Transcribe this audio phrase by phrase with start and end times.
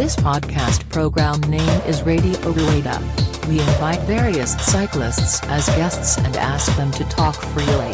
[0.00, 3.00] This podcast program name is Radio Rueda.
[3.48, 7.92] We invite various cyclists as guests and ask them to talk freely.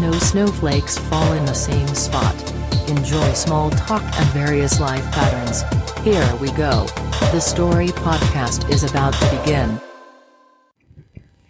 [0.00, 2.34] No snowflakes fall in the same spot.
[2.88, 5.62] Enjoy small talk and various life patterns.
[6.04, 6.86] Here we go.
[7.32, 9.80] The story podcast is about to begin.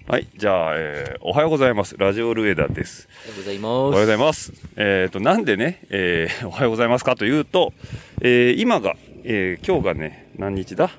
[0.09, 0.27] はい。
[0.37, 1.97] じゃあ、えーおはようございます。
[1.97, 3.09] ラジオルエダです。
[3.29, 4.07] おはようございおはようごます。
[4.07, 4.53] ざいます。
[4.77, 7.73] えっ、と、なんでね、えーおはようございますかというと、
[8.21, 8.97] えー今が、
[9.28, 10.92] えー今日がね、何日だ？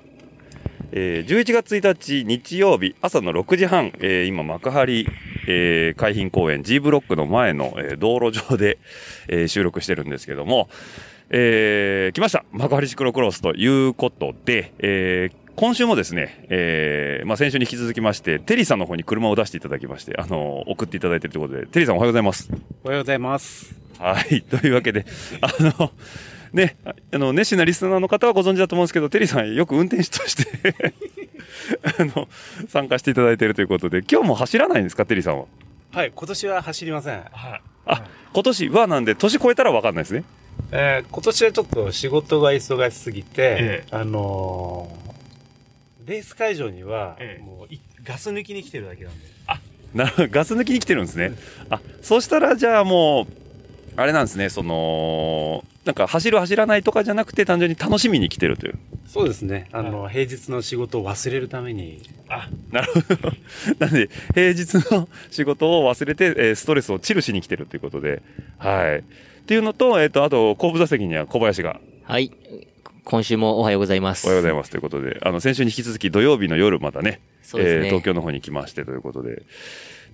[0.91, 5.07] えー11月1日日曜日朝の6時半、えー今幕張、
[5.47, 8.79] えー海浜公園 G ブロックの前の、えー道路上で、
[9.29, 10.69] えー収録してるんですけども、
[11.31, 22.51] えー来ました幕張シクロクロスということで、えー今週もですね、えーまあ、先週に引き続きまして、テリーさんの方に車を出していただきまして、あの送っていただいているということで、テリーさんおはようございます。
[22.85, 23.75] おはようございます。
[23.99, 24.43] はい。
[24.43, 25.07] というわけで、
[25.41, 25.93] あの、
[26.53, 30.47] ね、ああの、熱心なリスナーの方はご存知だと思うんですけど、テリーさんよく運転手として
[31.99, 32.29] あの、
[32.69, 35.47] 参加していただいているということで、今日も走らないんですか、テリーさんは？
[35.93, 37.25] はい、今年は走りません。
[37.87, 40.25] あ、今年はなんで、年超えたらわかんないですね。
[40.73, 49.27] えー今年はちょっと仕事が忙しすぎて、ええあのーレース会場には、ええもういガス抜きに来てるだけなんで。
[49.95, 51.33] なるほど、ガス抜きに来てるんですね。
[51.71, 53.27] あ、そうしたら、じゃあもう、
[53.97, 58.79] あれなんですね、その、なんか走る走らないとかじゃなくて、単純に楽しみに来てるという。
[59.07, 59.69] そうですね。
[59.73, 62.03] あの、平日の仕事を忘れるために。
[62.29, 63.33] あ、なるほど。
[63.79, 68.23] なんで、平日の仕事を忘れて、えーストレスをチルしに来てるということで、
[68.59, 68.99] はい。
[68.99, 69.03] っ
[69.47, 72.31] ていうのと、えっ、と、あと、後部座席には小林が、はい。
[73.05, 74.27] 今週もおはようございます。
[74.27, 79.43] おはようございますということで、あの、先週に引き続き土曜日の夜またね、そうですねえー東京の方に来ましてということで、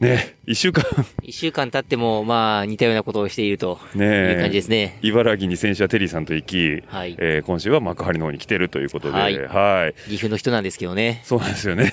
[0.02, 0.84] ね、一週間、
[1.22, 4.98] 一週間経っても、まあ、似たようなことをしているとねいう感じですね。
[5.00, 10.10] 茨城に先週はテリーさんと行き、はいえー今週は幕張の方に来てるということで、ははいい。
[10.10, 11.20] 岐阜の人なんですけどね。
[11.24, 11.92] そうなんですよね。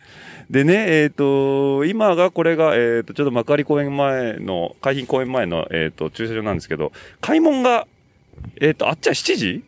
[0.48, 7.86] でね、えっ、と、今がこれが、えっ、と、ちょっと幕張公園前の、海浜公園前の、えっ、と、駐車場なんですけど、開門が、
[8.60, 9.64] えっ、と、あっちは7時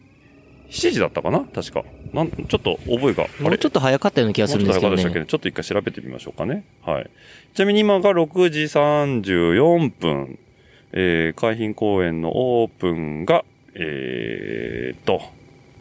[0.73, 1.41] ?7 時だったかな？
[1.41, 1.85] 確か。
[2.13, 3.27] なん、ちょっと覚えが。
[3.41, 4.97] もうちょっと早かったような気がするんですけどね。
[4.97, 6.65] もうちょっと早かったでしたっけねちょっと一回調べてみましょうかね。
[6.85, 7.11] はい。
[7.55, 10.39] ちなみに今が6時34分、
[10.93, 13.45] えー、海浜公園のオープンが、
[13.75, 15.23] えー、と、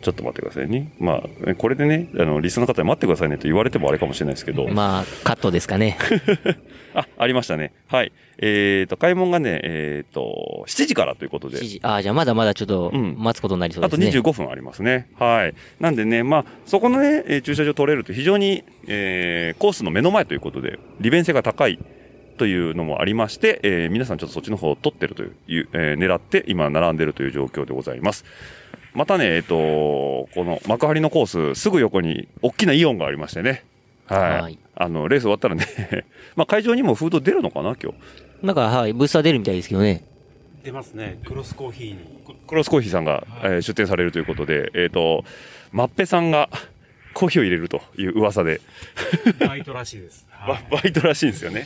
[0.02, 0.92] ちょっと待ってくださいね。
[1.00, 4.68] まあ、これでね、あの、リスナーの方に待ってくださいねと言われてもあれかもしれないですけど。
[4.68, 5.98] まあ、カットですかね。
[6.94, 7.72] あ、ありましたね。
[7.88, 8.12] はい。
[8.40, 11.60] えーと、開門がね、えーと、7時からということで7。
[11.68, 11.80] 時。
[11.84, 14.20] ああ、じゃあまだまだちょっとうん待つことになりそうあとですね。
[14.20, 15.08] 25分ありますね。
[15.18, 15.54] はい。
[15.80, 21.78] なんでね、まあ、そこのね、えー駐車場取れると非常に、えーコースの目の前ということで、利便性が高い
[22.38, 28.26] というのもありまして、えー皆さんちょっとそっちの方を取ってるという、えー狙って今並んでるという状況でございます。
[28.94, 33.64] またね、えっ、と、この幕張のコース、すぐ横に大きなイオンがありましてね。
[34.06, 34.42] はい。
[34.42, 35.66] はいあの、レース終わったらね、
[36.36, 37.98] まあ会場にもフード出るのかな、今日。
[38.46, 40.04] なんか、はい、ブースター出るみたいですけどね。
[40.64, 41.20] 出ますね。
[41.24, 42.00] クロスコーヒーに。
[42.48, 45.24] クロスコーヒーさんが、えー出店されるということで、えっ、と、
[45.72, 46.50] マッペさんが
[47.14, 48.62] コーヒーを入れるという噂で、
[49.40, 50.28] バイトらしいです。
[50.48, 51.66] ババイトらしいんですよね。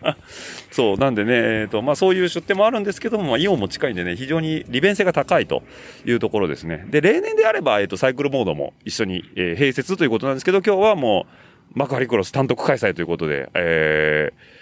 [0.70, 5.62] そう、なんでね、えっ、と、まあそういう出店もあるんですけども、まあイオンも近いんでね、非常に利便性が高いと
[6.04, 6.86] いうところですね。
[6.90, 11.26] で、例年であれば、えっ、と、サイクルモードも一緒に、えー併設ということなんですけど、今日はも
[11.74, 14.56] う、幕張クロス単独開催ということで、えー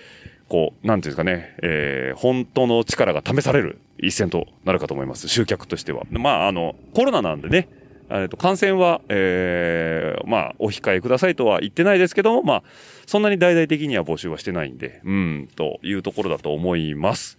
[0.48, 5.28] こう、なんていうんですかね、えー本当の力が試される一戦となるかと思います。
[5.28, 6.04] 集客としては。
[6.10, 7.68] まあ、あの、コロナなんでね、
[8.10, 12.62] えっと、感染は、えーまあ、お控えくださいとは言ってないですけども、まあ、
[13.06, 17.38] そんなに大々的には募集はしてないんで、うん、というところだと思います。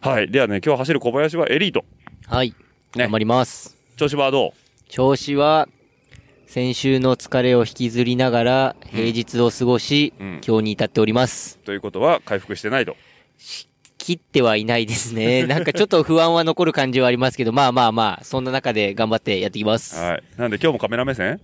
[0.00, 0.30] はい。
[0.30, 1.84] ではね、今日走る小林はエリート。
[2.26, 2.50] はい。
[2.50, 2.54] ね
[2.94, 3.76] 頑張ります。
[3.96, 4.52] 調子はどう？
[4.88, 5.68] 調子は、
[6.46, 11.58] 先週の疲れを引きずりながら、平日を過ごし、うん今日に至っております。
[11.64, 12.96] ということは、回復してないと。
[14.04, 15.46] 切ってはいないですね。
[15.48, 19.96] なんかちょっと不安は残る感じはありますけど、まあまあまあ、そんな中で頑張ってやっていきます。
[19.96, 20.22] はい。
[20.36, 21.40] なんで今日もカメラ目線？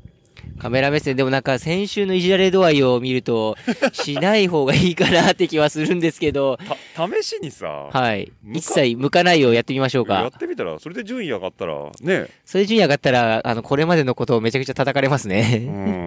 [0.59, 3.57] カメラ目線でもなんか先週のいじられ度合いを見ると、
[3.93, 6.59] しない方がいいかなって気はするんですけど、
[6.97, 8.31] た、試しにさ、はい。
[8.53, 10.31] 一切向かないをやってみましょうかやっ。
[10.31, 15.59] てみたら、それで順位上がったら、ね、それ順位上がったら、あの、これまでのことをめちゃくちゃ叩かれますうね。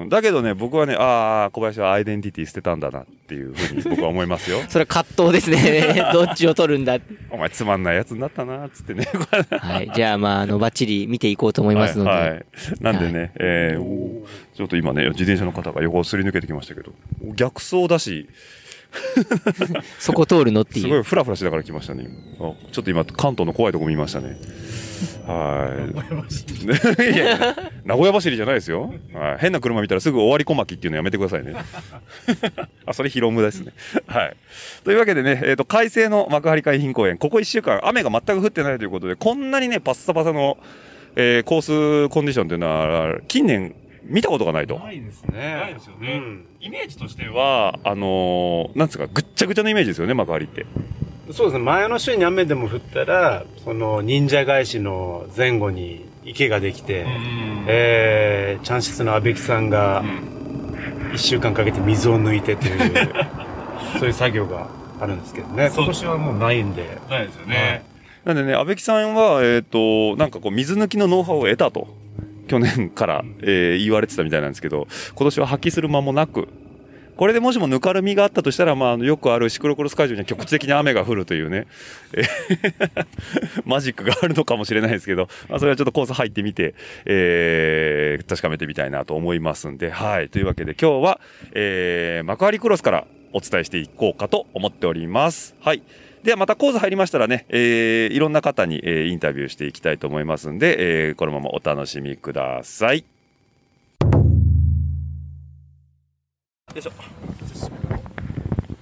[0.06, 0.10] ん。
[0.10, 4.60] だけどね、僕はね、ああ、小林はアイデンティティ捨てたんだなっていうふうに僕は思いますよ。
[4.70, 6.04] それは葛藤ですね。
[6.14, 7.00] どっちを取るんだ。
[7.30, 9.08] お前つまんないやつになったな、つってね。
[9.50, 9.92] はい。
[9.96, 12.10] じゃあ、まあ、あの、バッチリ見ていこうと思いますので。
[12.10, 12.46] はい、はい。
[12.82, 14.14] なんでね、えー
[14.56, 16.94] ちょっと今ね、自転車の方が横をすり抜けてきましたけど、
[17.36, 18.28] 逆走だし、
[20.00, 21.04] そこ通るのってすごいいう。
[21.04, 22.08] フラフラしながら来ましたね。
[22.72, 24.38] ちょっと今、関東の怖いとこ見ましたね。
[25.26, 25.88] は
[27.00, 27.04] い。
[27.14, 28.94] いやいや名古屋走りじゃないですよ。
[29.14, 29.38] はい。
[29.40, 31.54] 変な車見たらすぐ終わり小巻きっていうのやめてくださいね。
[32.86, 33.74] あ、それ広むですね。
[34.06, 34.36] はい。
[34.84, 40.58] というわけでね、えっ、と、快晴の幕張海浜公園、ここ1週間雨が全く降ってないということで、こんなにね、パッサパサの、
[41.16, 44.80] えーコースコンディションっていうのは、近年見たことがないと。
[44.80, 45.56] ないですね。
[45.56, 50.66] ないですよねうんイメージとしては、あのーなんつうか、ぐっちゃぐちゃのイメージですよね、幕張って。
[51.32, 51.64] そうですね。
[51.64, 57.06] 前の週に雨でも降ったら、その忍者返しの前後に池ができて、
[57.68, 60.04] えー、チャンシスの阿部木さんが
[61.14, 63.10] 一週間かけて水を抜いてという、
[64.00, 64.68] そういう作業が
[65.00, 65.70] あるんですけどね。
[65.74, 66.98] 今年はもうないんで。
[67.10, 67.84] ないですよね。
[68.26, 71.88] なんでね、安倍木さんは、えっ、と、なんかこう、水抜きのノウハウを得たと、
[72.48, 76.48] 去年から、えー言われてたみたいなんですけど、今年は発揮する間もなく、
[77.16, 81.68] これでもしもぬかるみがあったとしたら、まあ、よくあるシクロクロス会場には局地的に雨が降るというね、
[83.66, 86.74] マジックがあるのかもしれないですけど、まあ、それはちょっとコース入ってみて、
[87.06, 90.30] えー確かめてみたいなと思いますんで、はい。
[90.30, 91.20] というわけで今日は、
[91.54, 95.56] えー幕張クロスからお伝えしていこうかと思っております。
[95.62, 95.82] はい。
[96.24, 103.00] ではまたコース入りましたらね、えーいろんな方に、えーインタビューしていきたいと思いますんで、えーこのままお楽しみください。
[103.00, 103.06] よ
[106.78, 106.92] いしょ。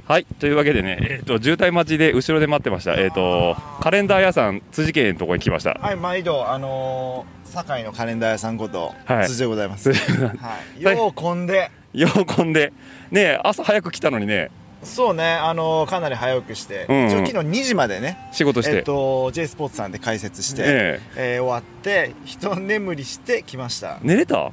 [0.06, 0.26] はい。
[0.26, 2.94] というわけでね、えっ、と、渋滞待ちで後ろで待ってました。
[2.94, 5.74] えっ、と、カレンダー屋さん、辻家のところに来ました。
[5.82, 9.92] はい、毎度、あのー、堺のカレンダー屋さんこと、はい辻でございます。
[9.94, 12.72] はい、よう混んで、 ようこんで、
[13.10, 14.52] ね朝早く来たのにね、
[14.84, 16.96] そうね、あのー、かなり早くして、うん。
[16.96, 18.78] うん一応昨日2時までね、仕事して。
[18.78, 21.40] えっと、J スポーツさんで解説して、ええ。
[21.40, 24.00] ー終わって、一眠りしてきました。
[24.04, 24.08] え。
[24.08, 24.52] 寝れた？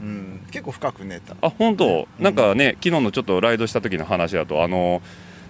[0.00, 1.36] うん、結構深く寝た。
[1.42, 2.24] あ本当、うん。
[2.24, 5.02] なんかね昨日のちょっとライドした時の話だとあの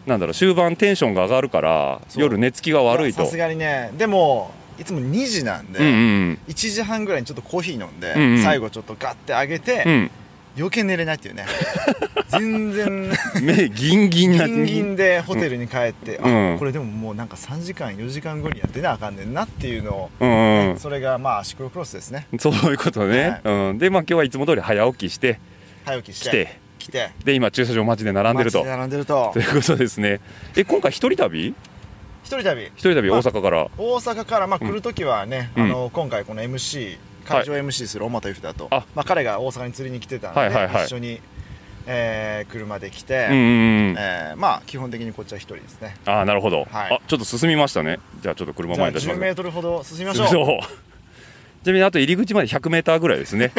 [0.06, 3.25] なんだろう終盤テンションが上がるから夜寝つきが悪いと。
[3.25, 8.43] さすがにね、でも、いつも2時なんで、うんうん1時半ぐらいにちょっとコーヒー飲んで、うんうん。
[8.43, 10.11] 最後ちょっとガッて上げて、うん
[10.56, 11.47] 余計寝れないっていうね。
[12.29, 13.11] 全然、
[13.43, 16.55] 目ギンギンなギンギンでホテルに帰って、うん。
[16.55, 20.79] あこれでももうなんか3時間4時間後には出なあかんねんなっていうのを、うんうん。
[20.79, 22.26] それがまあシクロクロスですね。
[22.38, 25.41] そういうことね、うん、でまあ今日はいつも通り早起きして
[25.85, 26.61] 早起きして来て。
[26.79, 27.11] 来て。
[27.25, 28.64] で今駐車場待ちで並んでると。
[28.64, 29.31] 並んでると。
[29.35, 30.20] ということですね。
[30.56, 31.55] え今回一人旅？
[32.23, 32.67] 一人旅。
[32.67, 35.64] 一人旅まあ大阪から、大阪からまあ来る時はね、うん。
[35.64, 36.99] あの今回この MC
[37.31, 38.85] 会場 MC する小俣由だと、あ。
[38.94, 40.85] まあ、彼が大阪に釣りに来てたんで、はいはいはい。
[40.87, 41.21] 一緒に、
[41.87, 45.97] えー車で来て、うんうんうんえーまあ基本的にこっちは一人ですね。
[46.06, 46.94] ああなるほど、はい。
[46.94, 47.99] あちょっと進みましたね。
[48.21, 50.27] じゃあちょっと車じゃあ10前に出しますメートルほど進みましょう。
[51.62, 53.53] ちなみにあと入り口まで100メーターぐらいですね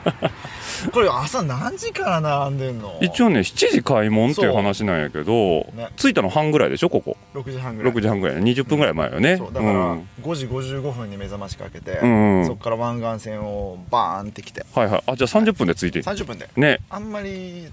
[0.92, 2.98] これ朝何時から並んでんの？
[3.00, 5.32] 一応ね7時開門っていう話なんやけど、
[5.74, 5.88] ね。
[5.96, 7.16] 着いたの半ぐらいでしょここ。
[7.34, 7.92] 6時半ぐらい。
[7.92, 10.08] 6時半ぐらい20分ぐらい前よね、そうだからうん。
[10.22, 12.46] 5時55分に目覚ましかけて、うんうん。
[12.46, 14.64] そこから湾岸線をバーンって来て。
[14.74, 15.02] はいはい。
[15.06, 16.00] あじゃあ30分で着いて。
[16.02, 16.48] 30分で。
[16.56, 16.78] ね。
[16.90, 17.68] あんまり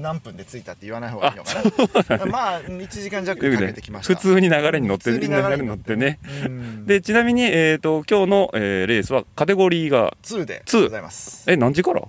[0.00, 2.26] 何分で着いたって言わない方がいいのかな。
[2.30, 4.14] まあ1時間弱かけてきました。
[4.14, 6.46] 普通に流れに乗って普通に流れに乗って流れに乗ってね。
[6.46, 6.86] うん。
[6.86, 11.44] でちなみに、えー、と今日の、えーレースはカテゴリーが2で2ございます。
[11.50, 12.02] え何時から？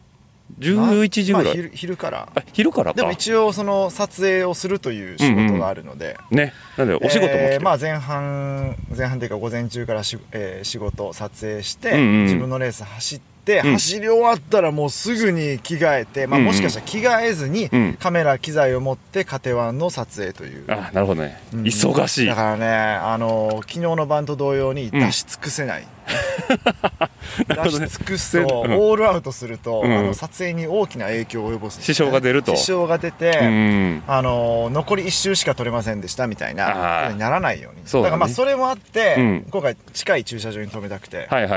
[0.60, 2.30] 11時ぐらい、まあ昼昼から。
[2.34, 2.98] あ昼からか。
[2.98, 6.54] でも一応その撮影をするという仕事があるので、ね。
[6.78, 13.72] なんでお仕事もえーまあ、前半前半というか午前中からし、えー仕事撮影して、うんうん自分のレース走って、うん。
[13.74, 16.52] 走り終わったらもうすぐに着替えて、まあ、うんうん。
[16.52, 17.98] もしかしたら着替えずに、うん。
[18.00, 20.66] カメラ機材を持ってカテワンの撮影という。
[20.68, 21.62] あなるほどね、うん。
[21.64, 22.26] 忙しい。
[22.28, 25.88] だからねあの昨日の晩と同様に出し尽くせない、
[27.48, 28.68] 出し尽くすと、う。
[28.70, 28.74] ん。
[28.74, 29.98] オールアウトすると、うん。
[29.98, 31.82] あの撮影に大きな影響を及ぼす。
[31.82, 32.56] 支障が出ると。
[32.56, 34.04] 支障が出て、うん。
[34.08, 37.82] あの残り1周しか取れませんでしたみたいなにならないように。
[37.86, 38.12] そうだね。
[38.12, 39.48] からまあそれもあって、うん。
[39.50, 41.48] 今回近い駐車場に止めたくて、朝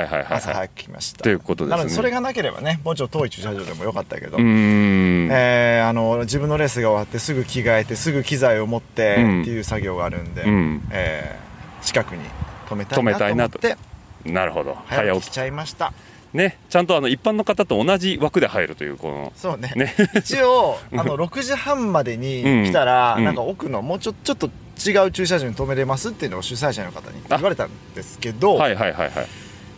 [0.40, 1.22] 早はいく来ました。
[1.22, 1.76] ということですね。
[1.76, 10.88] なのでそれがなければねもうちょっと遠い駐車場でもよかったけど、えーあの自分のレースが終わってすぐ着替えてすぐ機材を持ってってうんいう作業があるんで、うん。
[10.90, 11.48] えー
[11.80, 12.24] 近くに
[12.68, 13.87] 止めたいなと思って
[14.24, 14.76] なるほど。
[14.86, 15.32] 早早起き起き。
[15.32, 15.92] しちゃいました。
[16.34, 19.72] ねちゃんとあの一般の方と同じ枠で入るというこのそうね。
[19.76, 19.94] ね。
[20.14, 23.24] 一応 あの6時半までに来たら、うん。
[23.24, 24.50] なんか奥のもうちょちょっと
[24.86, 29.26] 違う駐車場に止めれますっていうのを主催者の方に言われたんですけど、はいはいはいはい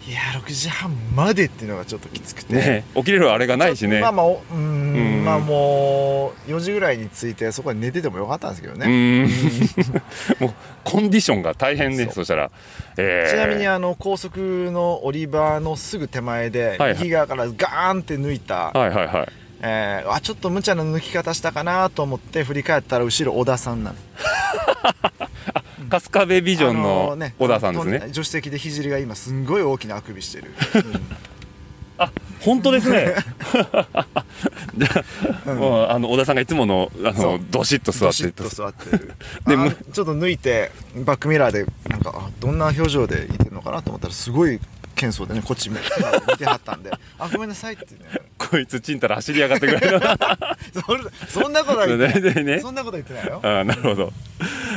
[0.08, 4.00] い、や6時半までっていうのがちょっときつくて、ね起きれるあれがないしね。
[4.00, 5.24] まあまあおうーんうん。
[5.24, 9.28] まあもう4時ぐらいに着いてそこで寝ててもよかったんですけどうね、
[10.40, 10.54] もう
[10.84, 12.50] コンディションが大変ねそしたら、
[12.96, 13.30] えー。
[13.30, 19.28] ちなみにあの高速の降り場のすぐ手前で右側からガーンって抜いたはいはいはい。
[19.62, 23.96] えー、あちょっと無茶な抜き方したかなと思って振り返ったら後ろ小田さんなの
[25.88, 28.00] 春日部ビジョンあのね小田さんですあのね。
[28.08, 30.52] 助手席で聖が今すんごい大きなあくびしてる、
[32.40, 33.14] 本当ですね。
[34.76, 35.04] じゃ
[35.46, 38.48] あ、もうあの小田さんがいつものあのどしっと座ってと。
[38.48, 39.14] 座ってる。
[39.92, 40.70] ちょっと抜いて
[41.04, 44.58] バックミラーでなんかあどんな表情でいてるのかなと思ったらすごい
[44.94, 45.76] 謙遜でねこっち見
[46.36, 48.00] てはったんで「あごめんなさい」ってね。
[48.38, 50.00] こいつちんたら走り上がってくれる。
[51.28, 52.22] そんなことは言ってない。
[52.22, 53.40] ねねねそんなこと言ってないよ。
[53.42, 54.12] あーなるほど。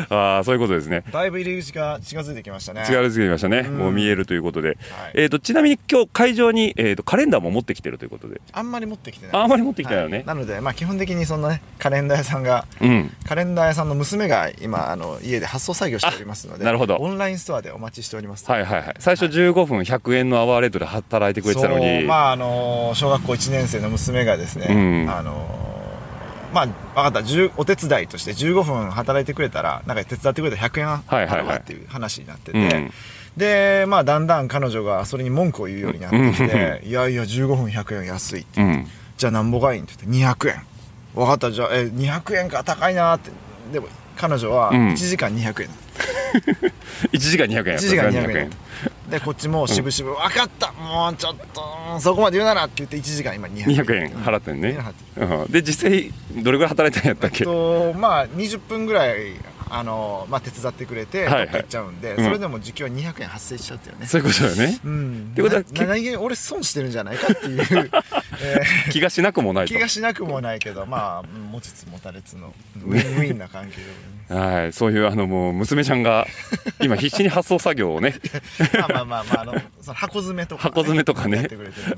[0.09, 1.03] ああそういうことですね。
[1.11, 3.61] だいぶ入り口が近づいてきましたね力づけましたね。
[3.61, 4.69] んもう見えるということで。
[4.69, 4.77] はい
[5.15, 8.41] えっとちなみに今日会場にえっとカレンダーも持ってきてるということで。
[8.51, 13.11] あんまり持ってきてないああんまり持ってきたよねはいなのでまあ基本的にそんなねカレンダー屋さんがうん。
[13.27, 18.95] カレンダー屋さんの娘が今あの家で発送作業しておりますのであなるほどオンラインストアでお待ちしておりますはいはいはい。
[18.99, 22.03] 最初15分100円のアワーレートで働いてくれてたのに。
[22.03, 24.73] まああの小学校1年生の娘がですね、う
[25.07, 25.62] んあの
[26.53, 27.19] まあ分かった。
[27.19, 30.87] 10お手伝いとして15分働いてくれたらなんか手伝ってくれたら100円
[31.27, 32.91] 払うわっていう話になってて、うん
[33.35, 38.87] でまあだんだん彼女がそれに文句を言うようになってきて、いやいや15分100円安いってうん。
[39.17, 40.61] じゃあなんぼがいいんって言って200円。
[41.15, 41.51] 分かった。
[41.51, 43.31] じゃあえ200円か高いなって。
[43.71, 44.89] でも彼女はうん。
[44.89, 45.69] 1時間200円、
[47.11, 47.75] 1時間200円。
[47.75, 48.51] 1時間200円
[49.13, 53.85] でこっちも渋々、分かったもうちょっとそこまで言うならって言って1時間今200円。
[53.85, 54.75] 200円払ってんね。
[55.15, 55.51] うん。
[55.51, 59.33] で実際どれぐらい働いたんやったっえけっとまあ20分ぐらい
[59.75, 61.49] あの、まあ、手伝ってくれて、はいはい。
[61.49, 62.23] 行っちゃうんで、うん。
[62.23, 64.05] それでも時給は200円発生しちゃったよね。
[64.05, 64.79] そういうことだよね。
[64.85, 65.29] うん。
[65.31, 67.59] ってことはな何気に俺損してるんじゃないかっていう、
[68.41, 68.91] えー。
[68.91, 69.73] 気がしなくもないと。
[69.73, 72.53] 気がしなくもないけどまあ持ちつ持たれつの
[72.85, 73.77] ウィンウィンな関係
[74.29, 74.73] で、はい。
[74.73, 76.27] そういうあのもう娘ちゃんが
[76.79, 78.15] 今必死に発送作業をね。
[78.77, 81.47] まあまあまあまああのその箱詰めとか、箱詰めとかね。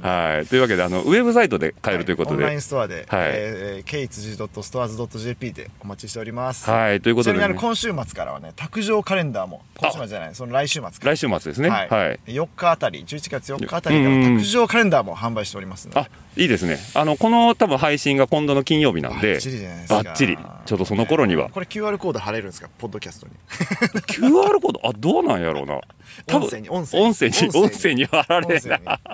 [0.01, 0.47] はい。
[0.47, 3.05] というわけであのウェブサイトで買えるということオンラインでストアで、はい。
[3.33, 7.01] えー、k1g.stores.jp でお待ちしております、はい。
[7.01, 11.69] というこちなみにあとでねの今週末からはね卓上カレンダーも今週末じゃないその来週末来週末ですね。
[11.69, 11.89] はい。
[11.89, 12.19] はい。
[12.27, 14.37] 4日あたり11月4日あたりからうん。
[14.37, 15.99] 卓上カレンダーも販売しておりますので。
[15.99, 16.07] あ
[16.37, 16.77] いいですね。
[16.93, 20.03] あのこの多分配信が今度の金曜日なんでバッチリじゃないですか。
[20.03, 20.37] バッチリ。
[20.37, 21.49] ちょっとその頃には。
[21.49, 22.69] これ QR コード貼れるんですか？
[22.77, 23.33] ポッドキャストに。
[24.05, 24.87] QR コード？
[24.87, 25.81] あどうなんやろうな。
[26.27, 27.49] 多分音声に音声に。
[27.57, 28.59] 音声には貼られない。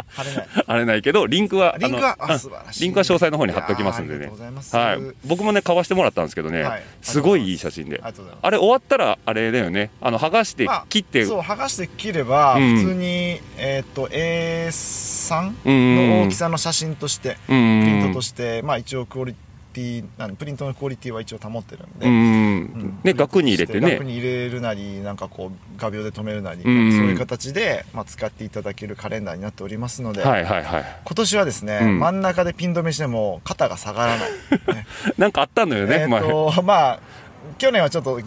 [0.10, 0.48] 貼れない。
[0.68, 2.18] あれないけどリンクはリンクは
[2.80, 4.20] リンクは詳細の方に貼っておきますんでね。
[4.20, 4.76] りがとうございます。
[4.76, 5.00] はい。
[5.26, 6.84] 僕もね買わしてもらったんですけどね、はい。
[7.02, 7.22] す。
[7.22, 8.02] ごいいい写真で
[8.42, 9.90] あれ終わったらあれだよね。
[10.02, 12.78] あの剥がしてまあ切って、そう剥がして切ればうん。
[12.78, 19.36] 普通に、えっ、と A3 うんの大きさの写真としてうんうんプリントとして、まあ一応クオリ
[19.74, 23.92] ティなんプリントのクオリティは一応保ってるんで、うんうんね額に入れてね。
[23.92, 30.86] 額に入れるなりなんかこう画鋲で留めるなり、うんそういう形で、まあ、使っていただけるカレンダーになっておりますので、はいはいはい。
[31.06, 32.00] 今年はですね、うん。
[32.00, 34.30] 真ん中でピン止めしても肩が下がらない、
[34.76, 34.86] ね。
[35.18, 36.22] なんかあったのよね、えっ前。
[36.22, 37.00] とまあ
[37.58, 38.20] 去年はちょっと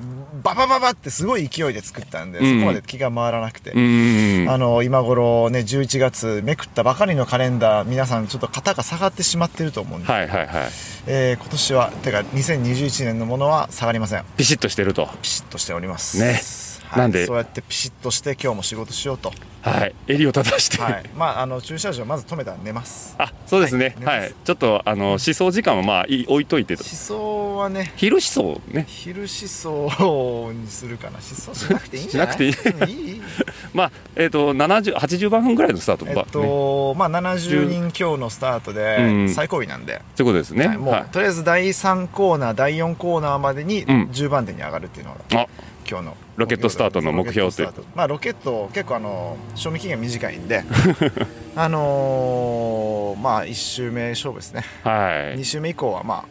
[0.42, 2.61] ババババってすごい勢いで作ったんで、うん。
[2.61, 4.47] そこまで気が回らなくて、うん。
[4.49, 10.71] あの今頃ね11月めくったばかりのカレンダー皆さんちょっと肩が下がってしまってると思うんで、はいはいはい。
[11.06, 14.25] えー今年はてか2021年のものは下がりません。
[14.37, 15.09] ピシッとしてると。
[15.23, 16.18] ピシッとしております。
[16.18, 16.26] ね。
[16.26, 16.63] はい
[16.97, 17.27] なんで。
[17.27, 19.33] そうやってピシッとして今日も仕事しようと。
[19.63, 19.95] はい。
[20.07, 21.11] 襟を正して、はい。
[21.17, 23.15] まああの駐車場まず止めたら寝ます。
[23.19, 23.97] あそうですね。
[24.05, 24.21] はい。
[24.21, 26.85] はい、ちょっとあの思想時間はまあい置いといてと。
[26.85, 27.93] 思想はね。
[27.97, 28.85] 昼思想ね。
[28.89, 31.13] 昼思想にするかな。
[31.13, 32.53] 思想しなくていいんじゃない？
[32.53, 33.01] しなくていい。
[33.01, 33.23] いい。
[33.73, 39.27] まあえっ、と70 80番分ぐらいのスタートえば、っと、まあ70人強のスタートうん。
[39.27, 40.67] で最後尾なんで、ということですね。
[40.69, 40.79] はい。
[40.79, 41.05] もう、はい。
[41.11, 44.09] とりあえず第3コーナー第4コーナーまでにうん。
[44.13, 45.41] 10番手に上がるっていうのが。
[45.43, 45.47] あ
[45.88, 50.64] 今日のロケットスタートの目標というロケットスタートまあロケット結構あの賞味期限短いんで
[51.57, 54.64] あのーまあ1周目勝負ですね。
[54.83, 54.91] は
[55.37, 55.38] い。
[55.38, 56.25] 2周目以降はま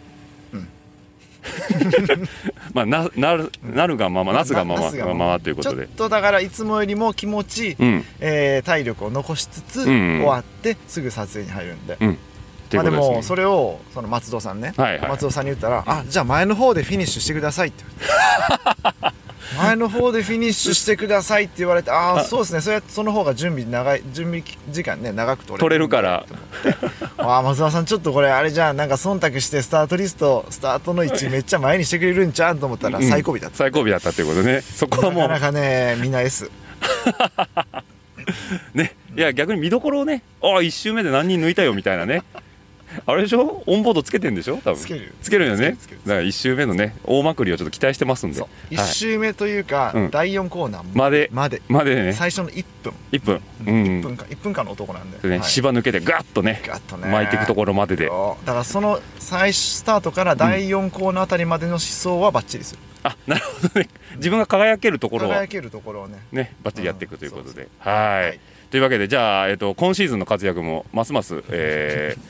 [2.74, 5.40] まあ ななるなるがままあなすがままがまま。
[5.40, 5.86] ということで。
[5.88, 8.06] ちょっとだからいつもよりも気持ち、うん。
[8.20, 10.20] えー体力を残しつつ、うんうん。
[10.22, 12.18] 終わってすぐ撮影に入るんで、うん
[12.78, 15.10] まあ、でもそれをその松戸さんね、はいはい。
[15.10, 17.84] 松尾さんに言ったら「あじゃあ前の方でフィニッシュしてください」って。
[18.00, 19.24] 言われて
[19.58, 26.26] 前の方でフィニッシュしてくださいって言われてあああそうですねそれその方が準備長い準備時間ね長く取れ取れるから。
[27.18, 33.08] ああ松尾さんちょっとこれあれじゃんなんか忖度してスタートリストスタートの位置めっちゃ前にしてくれるんちゃうんと思ったらうん。
[33.08, 34.62] 最後尾だった、最後尾だったっていうことね。
[34.62, 35.28] そこはもう。
[35.28, 36.50] なかなかねみんな S
[38.74, 38.96] ね。
[39.16, 42.24] いや逆に見どころをねああ1周目で何人抜いたよみたいなね
[43.06, 43.64] あれでしょ？
[43.66, 44.58] オンボードつけてんでしょ？
[44.58, 44.76] 多分。
[44.76, 45.12] つけるよ。
[45.22, 45.72] つけるよね。
[46.06, 48.38] だから1周目のね大まくりをちょっと期待してますんで。
[48.38, 48.76] そう。
[48.76, 48.86] はい。
[48.86, 50.12] 1周目というか、うん。
[50.12, 51.30] 第4コーナーまで。
[51.32, 51.62] まで。
[51.68, 51.96] まで。
[51.96, 52.14] ね。
[52.14, 53.36] 最初の1分、1分。
[53.36, 53.84] ううん。
[53.84, 55.48] ん1分間1分間の男なんで、でねはい。
[55.48, 57.10] 芝抜けてガッとねガッとね。
[57.10, 58.06] 巻いていくところまでで。
[58.06, 62.74] だからその最初スタートから第4コーナーあたりまでの思想はバッチリす。
[62.76, 63.90] るあなるほどね。
[64.16, 66.20] 自分が輝けるところは輝けるところをね。
[66.32, 67.56] ねバッチリやっていくということうん。
[67.56, 68.40] ではいはい。
[68.72, 72.22] というわけでじゃあ、えっと今シーズンの活躍もますます、えー、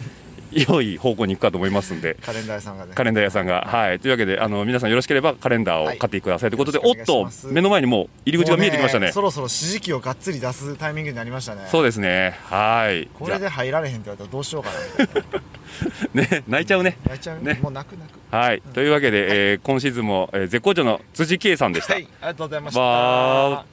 [0.56, 2.16] 良い方向に行くかと思いますんで。
[2.22, 2.94] カレンダー屋さんがね。
[2.96, 3.62] カレンダー屋さんが。
[3.68, 4.00] はい。
[4.00, 9.12] というわけであの皆さんよろしければカレンダーを買ってくださいということで、おおっと目の前にもう入り口が見えてきましたね。
[9.12, 11.68] そろそろ指示器をがっつり出すタイミングになりましたね。
[11.70, 12.38] そうですね。
[12.46, 13.08] はい。
[13.14, 15.42] これで入られへんって言われたらどうしようかな。
[16.14, 16.98] ね泣いちゃうね。
[17.06, 17.60] 泣いちゃうね。
[17.62, 18.20] もう泣く泣く。
[18.36, 22.04] はい、というわけで、えー今シーズンも、えー絶好調の辻圭さんでした、はい。
[22.04, 23.73] ありがとうございました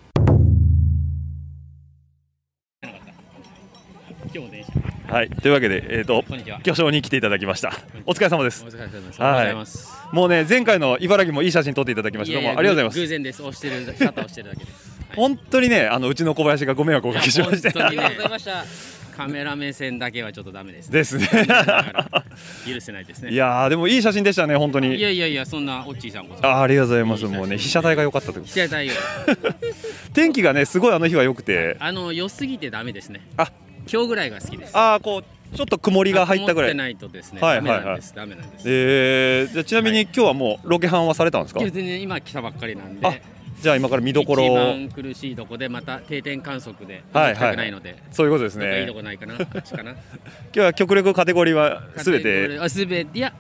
[5.09, 6.25] はい、というわけで、えー、と
[6.62, 7.73] 巨匠に来ていただきました
[8.07, 9.21] お疲れ様ですお疲れ様です。
[9.21, 9.45] は
[10.12, 10.15] い。
[10.15, 13.43] もうね前回の茨城もいい写真撮っていただきましたどうもありがとうございます偶然です。
[13.43, 14.91] 押してるシャッター押してるだけです。
[14.91, 18.11] はい本当にねあのうちの小林がご迷惑をおかけしまして本当にね。
[19.17, 20.93] カメラ目線だけはちょっとダメです、ね。
[20.99, 21.29] ですね
[22.65, 23.33] 許せないですね。
[23.33, 26.47] いやーでもいい写真でしたね本当いにやいやいやそんなオッチーさんこそ。
[26.47, 28.95] あーありがとうございますもうね被写体が良かったという被写体よ。
[30.15, 33.21] 天気がねすごいあの日は良くてあの良すぎてダメですね。
[33.37, 33.50] あ
[33.92, 34.76] 今日ぐらいが好きです。
[34.76, 37.40] ああこうちょっと曇りが入ったぐらいないとですね。
[37.40, 38.14] はいダメなんです。
[38.14, 38.64] ダメなんです。
[38.66, 43.23] えー、じゃあちなみに今日はもうロケハンはされたんですか、全然今来たばっかりなんあで。
[43.61, 47.97] じゃあ今から見どころ一を番苦しいとこでまた定点観測ではい行きたくないので。
[48.12, 49.35] そういうことですどっかいいねとこないかな。
[49.35, 49.44] か
[49.82, 49.90] な。
[49.92, 49.99] 今
[50.52, 53.32] 日は極力カテゴリーはすべてあすべていや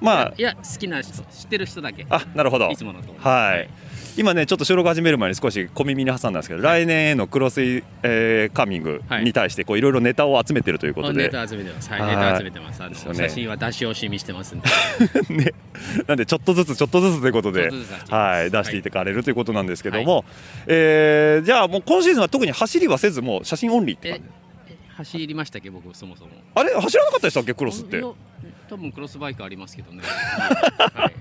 [0.00, 3.68] まあいや好きな人知ってる人だけあなるほどいつものとはい
[4.16, 11.90] 今ねちょっと収録始める前に少し小耳に挟んだんですけど来年へのクロスイ、えーカーミングに対してこういろいろネタを集めてるということで、ネタ集めてます。
[11.90, 12.16] はいはい。
[12.16, 12.80] ネタ集めてます。
[12.82, 12.96] あのね。
[12.96, 14.68] 写真は出し惜しみしてますんで。
[15.34, 15.52] ね、
[16.06, 17.70] なんでちょっとずつちょっとずつということで
[18.10, 20.24] はい、出していかれるということなんですけども、
[20.68, 24.20] えーじゃあもう今シーズンは特に走りはせずもう写真オンリーって感え
[24.68, 24.74] じ？
[24.74, 26.30] え走りましたっけ僕そもそも。
[26.54, 28.00] あれ走らなかったでしたっけクロスって？
[28.74, 30.02] 多分クロスバイクありますけどね。
[30.02, 31.12] はい。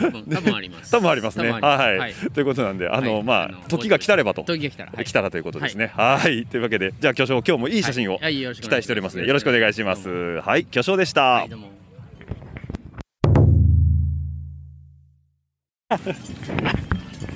[0.00, 0.90] 多分多分あります。
[0.90, 1.50] 多分ありますね。
[1.50, 3.22] 多分あはい、りますということなんであの、はい。
[3.22, 4.44] まあ時が来たればと。
[4.44, 5.04] 時が来たらはい。
[5.04, 5.92] 来たらということですね。
[5.94, 6.46] はい。
[6.46, 10.08] というわけでじゃあ巨匠今日もいい写真を期待しておりますのでよろしくお願いします。
[10.40, 10.64] はい。
[10.64, 11.50] 巨匠でした、はい。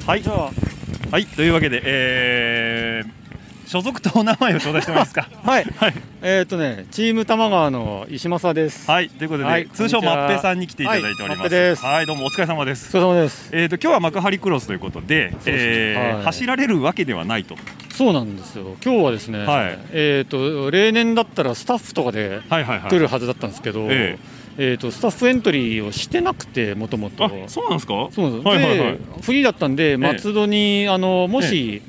[0.07, 1.27] はい。
[1.27, 3.28] というわけでえー、
[3.69, 5.29] 所属とお名前を頂戴してもらえますか？
[5.45, 5.95] はい、はい。
[6.23, 8.91] えっ、とね、チーム玉川の石正です。
[8.91, 9.11] はい。
[9.11, 9.69] ということで、はい。
[9.69, 11.55] 通称マッペさんに来ていただいております。
[11.55, 11.97] はい。
[11.97, 12.97] はいどうもお疲れ様です。
[12.97, 13.51] お疲れ様です。
[13.53, 16.25] えー、と今日は幕張クロスということで、えーはい。
[16.25, 17.57] 走られるわけではないと、
[17.93, 18.75] そうなんですよ。
[18.83, 19.79] 今日はですね、はい。
[19.93, 22.91] えっ、と例年だったらスタッフとかではいはいはい。
[22.91, 24.19] 来るはずだったんですけど、え
[24.57, 24.77] え。
[24.77, 27.27] っ、とスタッフエントリーをしてなくてもともと。
[27.27, 28.09] あそうなんですか？
[28.13, 28.47] そうなんです。
[28.49, 28.93] はいはいはい。
[28.93, 31.83] でフリーだったんで松戸にあのもし、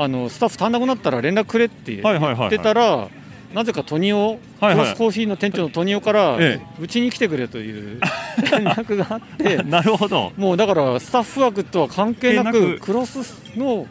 [0.00, 3.08] あのスタッフ足んなくなったら連絡くれって言ってたら。
[3.52, 4.74] なぜかトニオ、はいはい。
[4.74, 7.98] クロスコーヒーの店長のトニオからえうちに来てくれという
[8.52, 10.32] 連絡があってなるほど。
[10.36, 12.80] もうだからスタッフ枠とは関係なくく。
[12.80, 13.18] クロス
[13.56, 13.86] の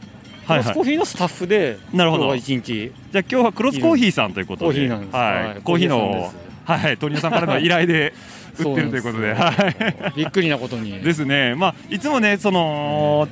[0.47, 2.25] クロスコーヒーのスタッフでなるほど。
[2.25, 2.91] 今日は一日。
[3.11, 4.73] じゃあ今日はクロスコーヒーさんということで。
[4.73, 5.15] コーヒーなんです。
[5.15, 5.47] はい。
[5.47, 5.61] はい。
[5.63, 8.13] コーヒーのはい鳥野さんからの依頼で
[8.59, 9.33] 売ってるということで。
[9.33, 9.51] は
[10.13, 10.13] い。
[10.15, 10.99] びっくりなことに。
[11.01, 11.55] ですね。
[11.55, 13.27] まあいつもねその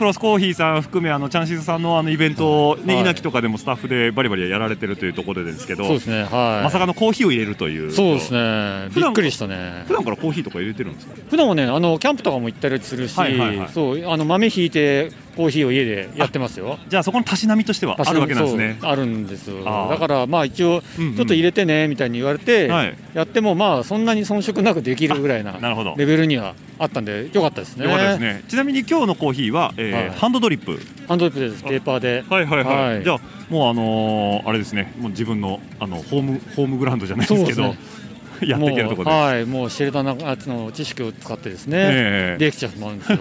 [0.00, 3.02] クロスコーヒーさん含めあのチャンシズさんのあのイベントねはい。
[3.02, 6.64] 稲城とかでもスタッフでバリバリやられてるというところでですけどそうですねはい。
[6.64, 7.92] まさかのコーヒーを入れるという。
[7.92, 8.88] そうですね。
[8.96, 9.84] びっくりしたね。
[9.86, 11.14] 普段からコーヒーとか入れてるんですか？
[11.28, 13.68] 普段はねあのキャンプとかも行ったりするし、はいはいはい。
[13.68, 16.78] そうあの豆ひいてコーヒーを家でやってますよ。
[16.88, 18.78] じゃあそこのたしなみとしてはあるわけなんですね。
[18.82, 20.82] あるんですだからまあ一応
[21.16, 22.96] ちょっと入れてねみたいに言われて、はい。
[23.14, 25.58] やってもまあそんなに遜色なくできるぐらいな
[25.96, 27.84] レベルにはあったんでよかったですね。
[27.84, 28.44] よかったですね。
[28.48, 30.10] ちなみに今日のコーヒーは、えーはい。
[30.10, 30.80] ハンドドリップ。
[31.08, 31.62] ハンドリップです。
[31.62, 32.24] ペーパーで。
[32.28, 33.04] はいはいはい、はい。
[33.04, 34.92] じゃあもうあのーあれですね。
[34.98, 37.74] もう自分のあのホームホームグラウンドじゃないですけど
[38.42, 39.44] やっていけるところで、もうはい。
[39.44, 42.38] もうシェルターのやつの知識を使ってですね、ええ。
[42.38, 43.18] できちゃうもんですよ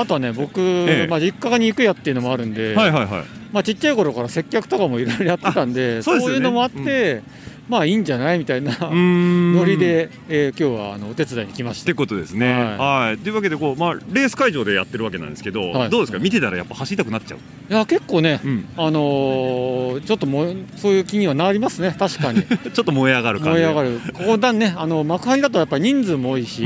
[0.00, 1.04] あとはね僕、え。
[1.04, 3.24] えまあ、実家が肉屋っていうのもあるんで、はいはいはい。
[3.52, 6.24] まあ、ちっちゃい頃から接客とかもいろいろやってたんで そうね。
[6.26, 7.22] いうのもあって、
[7.68, 12.52] まあいいんじゃないみたいなノリで、えー今日はあのお手伝いに来ましったてことですね。
[12.52, 13.18] ははい。
[13.18, 15.90] というわけでこうまあレース会場でやってるわけなんですけど、はい。
[15.90, 16.20] どうですか？
[16.20, 17.38] 見てたらやっぱ走りたくなっちゃう？
[17.68, 18.64] いや結構ね、うん。
[18.76, 21.96] あのーちょっともうそういう気にはなりますね。
[21.98, 22.42] 確かに。
[22.72, 23.60] ちょっと燃え上がる感じ。
[23.60, 24.00] 燃え上がる。
[24.14, 26.62] ここだねあの幕張だとやっぱり人数も多いし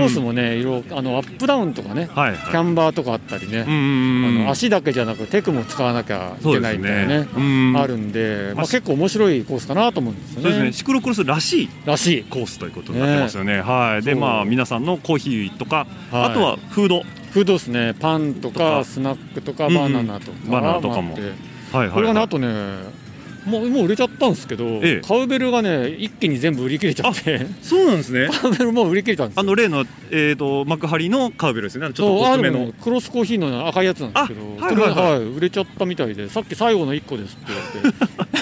[0.00, 4.40] うースもねいろあのアップダウンとかねはいキャンバーとかあったりね、うんうんうん。
[4.42, 7.76] あの足だけじゃなくテクも使わなきゃいけないみたいなねうん。
[7.76, 10.42] あるんで、まあ、まあ結構面白いコースかなと思うんですよね。
[10.42, 10.72] そうですね。
[10.72, 12.24] シクロクロスらしいらしい。
[12.24, 13.60] コースということになってますよね。
[13.60, 14.02] はい。
[14.04, 16.24] でまあ皆さんのコーヒーとか、はい。
[16.26, 17.02] あとはフード。
[17.30, 17.94] フードですね。
[17.98, 18.78] パンととか。
[18.78, 21.14] かスナックとかうんうんバナナとか、バナナとかも。
[21.16, 21.52] あって。
[21.72, 23.01] はいこれがねはいあとね
[23.44, 25.00] もうもう売れちゃったんですけど、ええ。
[25.00, 27.46] カウベルがね一気に全部売り切れちゃって。
[27.62, 28.28] そうなんですね。
[28.32, 29.40] カウベルもう売り切れたんですよ。
[29.40, 31.86] あの例の、えー、と幕張のカーベルですね。
[31.86, 32.72] ちょっとそうあ細めの。
[32.72, 35.22] クロスコーヒーの赤いやつなんですけどあはいはいはい。
[35.24, 37.52] 売れちゃったみたいでさっき最後の1個ですって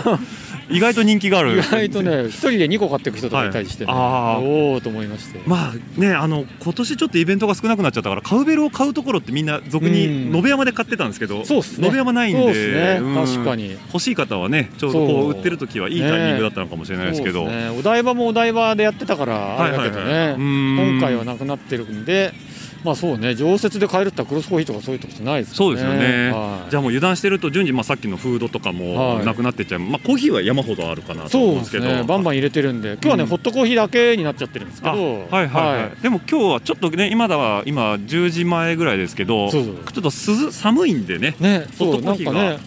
[0.04, 0.24] 言われて
[0.70, 1.58] 意外と人気がある。
[1.58, 3.92] 意外とね 一人で2個買っていく人とかいたりして、ね。
[3.92, 4.00] はい。
[4.00, 4.40] あー。
[4.40, 5.40] おおと思いまして。
[5.46, 10.36] まあねあの今年ちょっとイベントが少なくなっちゃったからカウベルを買うところってみんな俗にうん。
[10.36, 11.88] 延山で買ってたんですけどそうっすね。
[11.88, 13.76] 延山ないんでねうん確かに。
[13.92, 15.30] 欲しい方はねちょうどこそう。
[15.30, 17.70] う売ってる時はいいタイミングだったのかもしれないですけど、ね。
[17.78, 20.34] お台場もお台場でやってたからあれだけどね、はいはいはい。
[20.34, 20.76] うん。
[20.98, 22.32] 今回はなくなってるんで
[22.84, 26.70] まあそうね常設で買えるってクロスコーヒーとかそういうとこじゃないですそうですよね、はい。
[26.70, 29.26] じゃあもう油断してると順次、まあ、さっきのフードとかもはい。
[29.26, 31.84] なくなってっちゃう、まあ、コーヒーは山ほどあるかなと思うんですけど。
[31.84, 32.02] すね。
[32.04, 33.28] バンバン入れてるんで今日はね、うん。
[33.28, 35.26] ホットコーヒーだけになっちゃってるんですけど。
[35.30, 35.82] あはいはい。
[35.82, 40.10] はい、でも今日はちょっとね今だは今10時前ぐらいですけどちょっと涼
[40.52, 41.34] 寒いんでね。
[41.40, 42.58] ねホットコーヒーが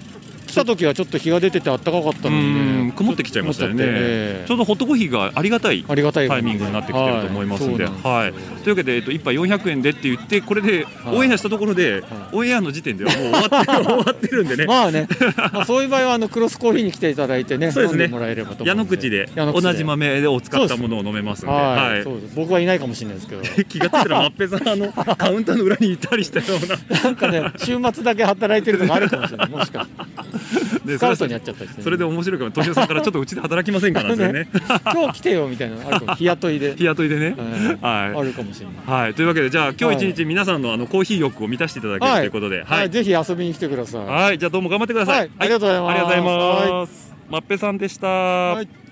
[0.53, 3.83] 来た時はちょっと日が出てて暖かかったのにうんね曇ってきちゃいましたよね。
[3.83, 6.27] 曇っちょうどホットコーヒーがありがたいありがたい。
[6.27, 8.33] タイミングになってきてると思いますんで、はい。
[8.61, 11.15] というわけで、えっと、1杯400円でって言って、これではい。
[11.15, 18.07] オンエアしたところで、オンエアの時点ではもう終わって終わってるんでね、 まあね、まあ、そういう場合はあのクロスコーヒーに来ていただいてねそうですね。
[18.07, 22.35] もらえればと思矢うん野口で矢野口同じ豆でを使ったものを飲めますんで、はい、はいそうです。
[22.35, 23.41] 僕はいないかもしれないですけど。
[23.65, 26.99] 気がついたら、マッペさん、あの カウンターの裏にいたりしたような。
[27.03, 29.49] なんかね週末だけ働いてるとかあるかもしれない。
[29.49, 30.03] もしかして。
[30.33, 30.42] で
[30.85, 34.47] スカウトにやっちゃったりしてねそれで面白いかも、敏夫さんからちょっとうちで働きませんかなんてね、
[34.91, 36.15] 今日来てよみたいなのあるかも。
[36.15, 37.35] 日雇いで、 日雇いでね。
[37.81, 38.25] はい。
[38.25, 38.75] るかもしれない。
[39.01, 44.05] はい、というわけで、じゃあ、今日一日、皆さんのあのコーヒー欲を満たしていただけるということで、はい、ぜひ遊びに来てください。
[44.05, 45.19] はい、じゃあどうも頑張ってください。
[45.19, 45.31] はい。
[45.39, 45.91] ありがとうございます。
[45.91, 47.15] ありがとうございます。
[47.29, 48.61] まっぺさんでした。
[48.61, 48.82] い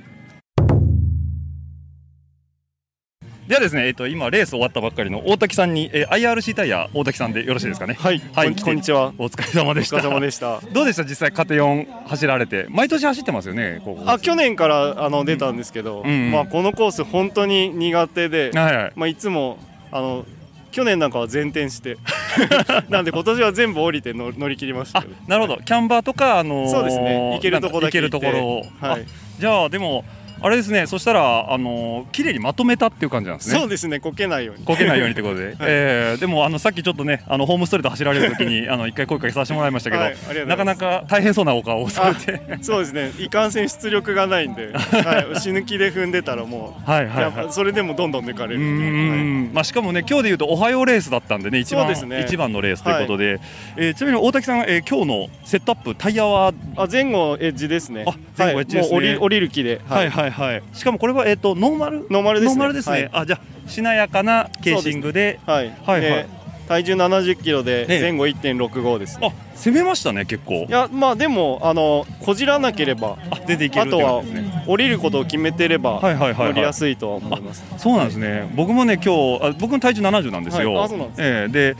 [3.47, 7.95] ではですね、えっと今レース終わったばっかりの大滝さんに、えー、IRC タイヤ大滝さんでよろしいですかね？
[7.95, 9.13] はい、はいこんにちは。
[9.17, 9.97] お疲れ様でした。
[9.97, 10.61] お疲れ様でした。
[10.71, 11.03] どうでした？
[11.03, 13.81] 実際カテヨン走られて、毎年走ってますよね。
[14.05, 18.91] あ、去年からあの出たんですけど、うんうんまあこのコース本当に苦手で、はいはい。
[18.95, 19.57] まあいつも
[19.91, 20.25] あの
[20.71, 21.97] 去年なんかは前転して、
[22.89, 25.61] なんで今年は全部降りての乗り切りましたなるほど。
[25.65, 28.55] キャンバーとかあのーそうですね行けるとこだけ行けるところを。
[28.79, 29.05] はいあ
[29.39, 30.05] じゃあでも
[30.41, 30.87] あれですね。
[30.87, 33.59] そしたらあのー綺麗にまとめたっていう感じなんですね。
[33.59, 34.65] そうですね、こけないように。
[34.65, 40.15] こけないようにってことで、 えーでもあのさっきちょっとねあのホームストレート走られる時にあの一回声かけさせてもらいましたけど、はい
[40.47, 42.41] なかなか大変そうなお顔をされて。
[42.61, 47.51] そうですね、いかんせん出力がないんで、はい、 死ぬ気で踏んでたらもう、はいはいはい。
[47.51, 52.21] それでもどんどん抜かれうるまあ、しかもね今日でいうとおはようレースだったんでね一番ですね。
[52.21, 53.39] 一番のレースということで、
[53.77, 58.05] えーちなみに大滝さん、えー今日のセットアップタイヤは、あ前後エッジですね。
[58.07, 58.97] あ前後エッジですね。
[58.97, 62.07] はい、もう降り降りる気で、はい、はいはいしかもこれはえっ、とノーマル？
[62.09, 62.55] ノーマルですね。
[62.55, 63.09] ノーマルですね、はい。
[63.13, 65.39] あじゃあしなやかなケーシングで。
[65.45, 66.01] はい、はいはい。
[66.01, 68.01] で体重70キロでええ。
[68.01, 69.27] 前後1.65です、ね。
[69.27, 70.65] あ攻めましたね結構。
[70.69, 74.23] いやまあでもあのこじらなければあ出ていけるあとは
[74.67, 76.47] 降りることを決めてればはいはいはいはい。
[76.47, 77.63] 乗りやすいとは思います。
[77.77, 80.85] そうなんですね、僕もね、今日あ僕の体重70なんですよ、はい。
[80.85, 81.51] あそうなんですええ。
[81.51, 81.75] で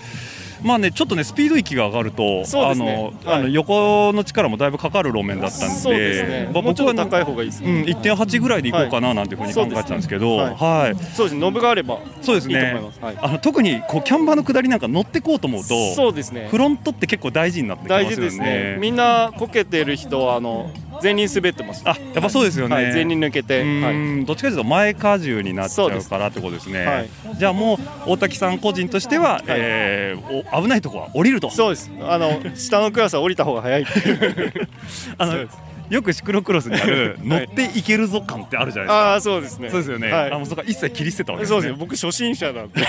[0.64, 6.50] まあね、ちょっとね、スピード域が上がると、ねのあのはい横の力もだいぶかかる路面だったんで、ですね。
[6.54, 7.72] 僕は高い方がいいですね。
[7.72, 11.42] うん、1.8ぐらいでいこうかななんていうふうに考えてたんですけど、はい、そうですね。
[11.42, 13.00] ノブがあればそうですいいと思いねます。
[13.02, 13.18] はい。
[13.20, 16.58] あの特にこうキャンバーの下りなんか乗ってこうと思うと、そうですねフ。
[16.58, 18.16] ロントって結構大事になってきますよね。
[18.16, 18.78] 大事ですね。
[18.80, 20.70] みんなこけてる人はあの
[21.02, 21.84] 前輪滑ってます。
[21.86, 22.76] あやっぱそうですよね。
[22.76, 26.86] はい、前輪抜けて、うはい、んどっちかというと前荷重になっちゃそうからってことですね。
[26.86, 27.78] はいじゃあもう
[28.12, 30.22] 大滝さん個人としては、えー
[30.58, 31.50] お危ないとこは降りると。
[31.50, 31.92] そうです。
[32.02, 33.86] あの下のクラスは降りた方が早い。
[35.18, 35.48] あの
[35.92, 39.12] よくシクロクロスにある乗はいっていけるぞ感ってあるじゃないですか。
[39.12, 39.70] ああそうですね。
[39.70, 40.10] そうですよね。
[40.10, 41.56] はいあのそこは一切切り捨てたわけですね。
[41.56, 41.78] そうですね。
[41.78, 42.82] 僕初心者なんで。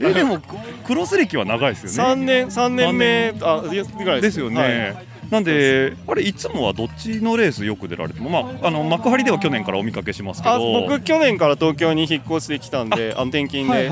[0.00, 0.40] えでも
[0.86, 1.96] クロス歴は長いですよね。
[1.96, 4.60] 三年三年目あぐらいですよね。
[4.60, 13.88] はいなんで、あれいつもはどっちのレースよく出られても、まああの幕張では去年からお見かけしますけど、あ僕去年から東京に引っ越してきたんであの転勤で、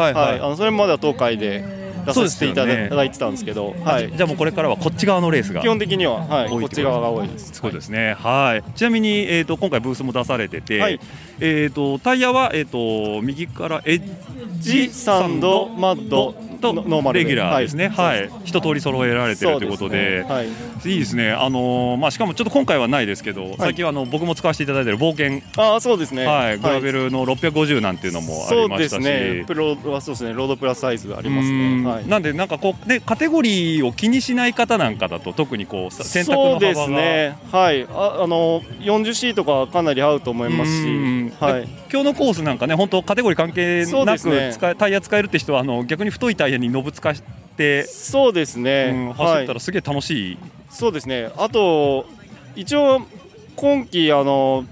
[0.57, 4.09] それまでは東海で出させていただ,、いてたんですけど、は、はい。
[4.09, 5.61] い、じゃあもうこれからはこっち側のレースが。
[5.61, 7.53] 基本的には、はい、こっち側が多いです。
[7.53, 8.15] そうですね。
[8.15, 8.73] はい。
[8.77, 11.01] ちなみにえっ、と今回ブースも出されてて、はい。
[11.41, 17.25] えっ、とタイヤはえっ、と右からエッジジサンドマッドとノノーマルで。
[17.25, 18.27] レギュラーですね、ははい。
[18.27, 20.25] い一通り揃えられてるということで。
[20.25, 20.29] ね。
[20.29, 20.47] はい。
[20.47, 26.27] いいですね、あのーまあ、しかもちょっと今回はないですけど、最近はあの僕も使わせていただいている冒険、ああそうですね。
[26.27, 29.03] はい、グラベルの650なんていうのもありましたし。
[29.03, 29.45] ね。
[29.47, 30.33] プロはそうですね。
[30.33, 31.85] ロードプラスサイズありますね。
[31.85, 32.07] はい。
[32.07, 36.61] なんでなんかこうねカテゴリーを気にしない方なんかだと特にこうさ選択の幅が。
[36.61, 37.37] そうですね。
[37.51, 37.85] はい。
[37.85, 40.89] ああの 40C とかかなり合うと思いますし。
[40.89, 41.33] うん。
[41.41, 44.19] はい今日のコースなんかね本当カテゴリー関係なく
[44.53, 47.23] 使え、タイヤ使えるって人はあの逆に太いタイヤにのぶつかし
[47.57, 50.39] て、そうですね、うん走はいったらすげえ楽しい、
[50.71, 51.31] そうですね。
[51.37, 52.07] あと
[52.55, 53.03] 一応
[53.57, 54.65] 今季あの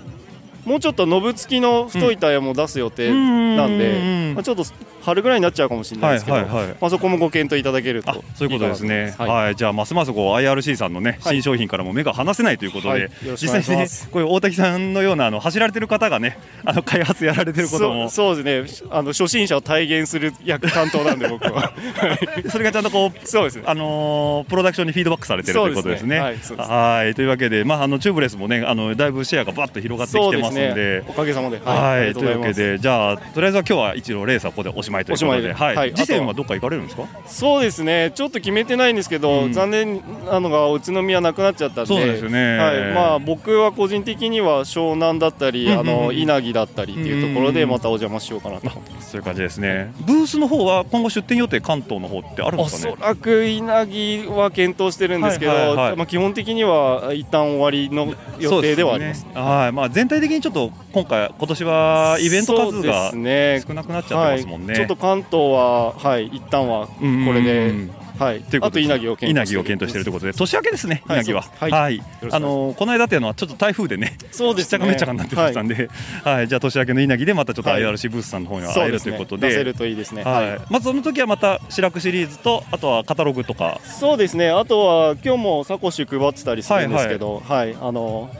[0.65, 4.35] もうちょっとノブ付きの太いタイヤも出す予定なんで、うん。
[4.35, 4.65] まあ、ちょっと
[5.05, 6.77] 春ぐらいになっちゃうかもしれないですけど、はいはいはい。
[6.81, 9.15] まあ、そこもご検討いただけるとそういうことですね。
[9.19, 9.53] ははい。
[9.53, 11.35] い、じゃあますますこう IRC さんのね、はい。
[11.35, 13.01] 新商品からも目が離せないということで、はい。
[13.03, 18.09] よろしくお願いし実際にねこういう大滝さんのようなあの走られてる方がね、あの開発やられてることも。
[18.11, 18.87] そうですね。
[18.91, 21.73] あの初心者を体現する役担当なんで僕は。
[22.51, 23.57] それがちゃんとこう、そうです。
[23.57, 26.19] ねあのープロダクションにフィードバックされてるということですね。
[26.21, 27.15] はい。
[27.15, 31.03] というわけで、まああのチューブレスもね、あのだいぶシェアがバッと広がってきてますんで、ね。
[31.09, 31.61] おかげさまで。
[31.65, 35.53] はい、とというわけで、じゃあとりあえずは今日は一路レースはここでおしまいということで、おしまいで。
[35.53, 35.95] はい、はい。
[35.95, 37.09] 次戦はどっか行かれるんですか？
[37.27, 38.13] そうですね。
[38.15, 39.53] ちょっと決めてないんですけど、うん。
[39.53, 41.87] 残念なのが宇都宮なくなっちゃったんで。
[41.87, 42.59] そうですよね。
[42.59, 42.93] はい。
[42.93, 48.69] まあ、僕は個人的には湘南だったり、あの稲城だったりっていうところでまたお邪魔しようかなと。
[48.69, 49.11] 思ってます。
[49.11, 49.93] そういう感じですね。
[50.07, 52.97] ブースの方は今後出店予定関東の方ってあるんおですかね？
[52.99, 53.03] そ？
[53.03, 59.25] らく稲城は検討してるんですけど、まあ、基本的には一旦終わりの予定ではあります。
[59.25, 59.31] ね。
[59.35, 64.75] はい、まあ全体的にちょっと今回今年はイベント数が少なくなっちゃってますもんね。
[64.85, 66.95] ょっと関東は、はい、一旦はこ
[67.33, 67.73] れで、
[68.19, 71.43] はい、ということであと稲城を検討稲城を検討しているということで年明けですね、はい稲城は。
[71.59, 75.89] はいあのこの間っていうのはちょっと台風でね、そうですちゃかめっちゃかになってましたんで、
[76.23, 77.83] はい、じゃあ年明けの稲城でまたちょっとはい。
[77.83, 80.23] IRC ブースさんの方には会えるということで、出せるといいですね。
[80.23, 80.51] はい。
[80.51, 80.61] はい。
[80.71, 84.51] まずその時はまた白くシリーズとあとはカタログとか、そうですね。
[84.51, 87.77] あとは今日もサコッシュ配ってたりするんですけど、はい。
[87.81, 88.31] あの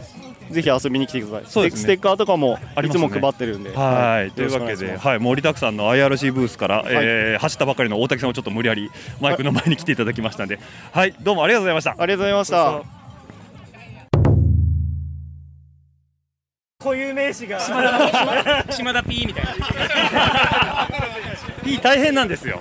[0.51, 1.51] ぜひ遊びに来てください。
[1.51, 3.75] そうですねステッカーとかもいつも配ってるんで。
[3.75, 10.59] はい、というわけで、はい、盛りだくさんの IRC ブースから、えー走ったばかりの大竹さんをちょっと無理やりマイクの前に来ていただきましたんで、
[10.93, 11.91] はい、どうもありがとうございました。
[11.91, 13.05] ありがとうございました。
[16.85, 20.89] 固有名詞が島田島田 P みたいな
[21.65, 22.61] P 大変なんですよ。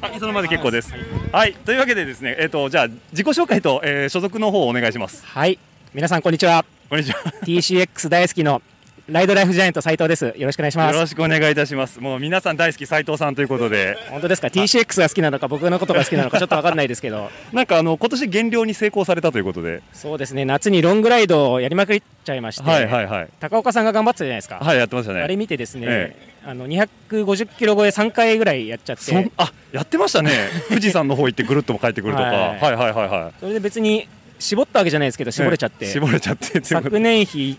[0.00, 0.94] はい、そのまで結構です。
[1.30, 5.24] はい、というわけでですね、えっ、とじゃあ自己紹介と、えー所属の方をお願いします。
[5.26, 5.58] はい
[5.94, 7.18] 皆さんこんにちはこんにちは。
[7.42, 8.62] TCX 大好きの
[9.08, 10.24] ライドライフジャイアント斉藤です。
[10.24, 10.94] よろしくお願いします。
[10.94, 12.00] よろしくお願いいたします。
[12.00, 17.30] もう皆さん大好き斉藤さんということで、本当ですか？TCX が好きなのか僕のことが好きなのかちょっと分かんないですけど。
[17.52, 20.46] なんかあの今年減量に成功されたということで、そうですね。
[20.46, 23.28] 夏にロングライドをやりまくっちゃいまして、はいはいはい。
[23.38, 24.56] 高岡さんが頑張ってたじゃないですか。
[24.56, 25.20] はいやってましたね。
[25.20, 29.30] あれ見てですね、えあの250キロ超え3回ぐらいやっちゃって。
[29.36, 30.30] あやってましたね。
[30.70, 33.40] 富士山の方行ってぐるっとも帰ってくるとか、は はいい、はいはいはい。
[33.40, 37.58] それで別に絞ったわけじゃないですけど絞れちゃって、ええ絞れちゃって昨年比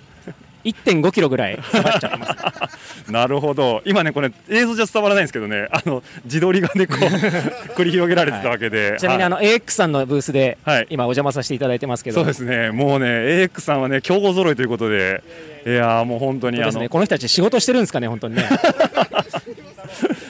[0.63, 2.69] 1.5キロぐらい下がっちゃってま
[3.05, 3.11] す。
[3.11, 3.81] なるほど。
[3.85, 5.67] 今ねこれ映像じゃ伝わらないんですけどね。
[5.71, 6.99] あの自撮りがねこう
[7.79, 10.57] 繰り広げられてたわけで、ちなみにあのは AX さんのブースで
[10.89, 12.19] 今お邪魔させていただいてますけど。
[12.19, 12.71] いそうですね。
[12.71, 15.23] もうね AX さんはね強豪揃いということで。
[15.65, 16.79] いやーもう本当にあの。
[16.79, 16.89] ね。
[16.89, 18.47] この人たち仕事してるんですかね本当にね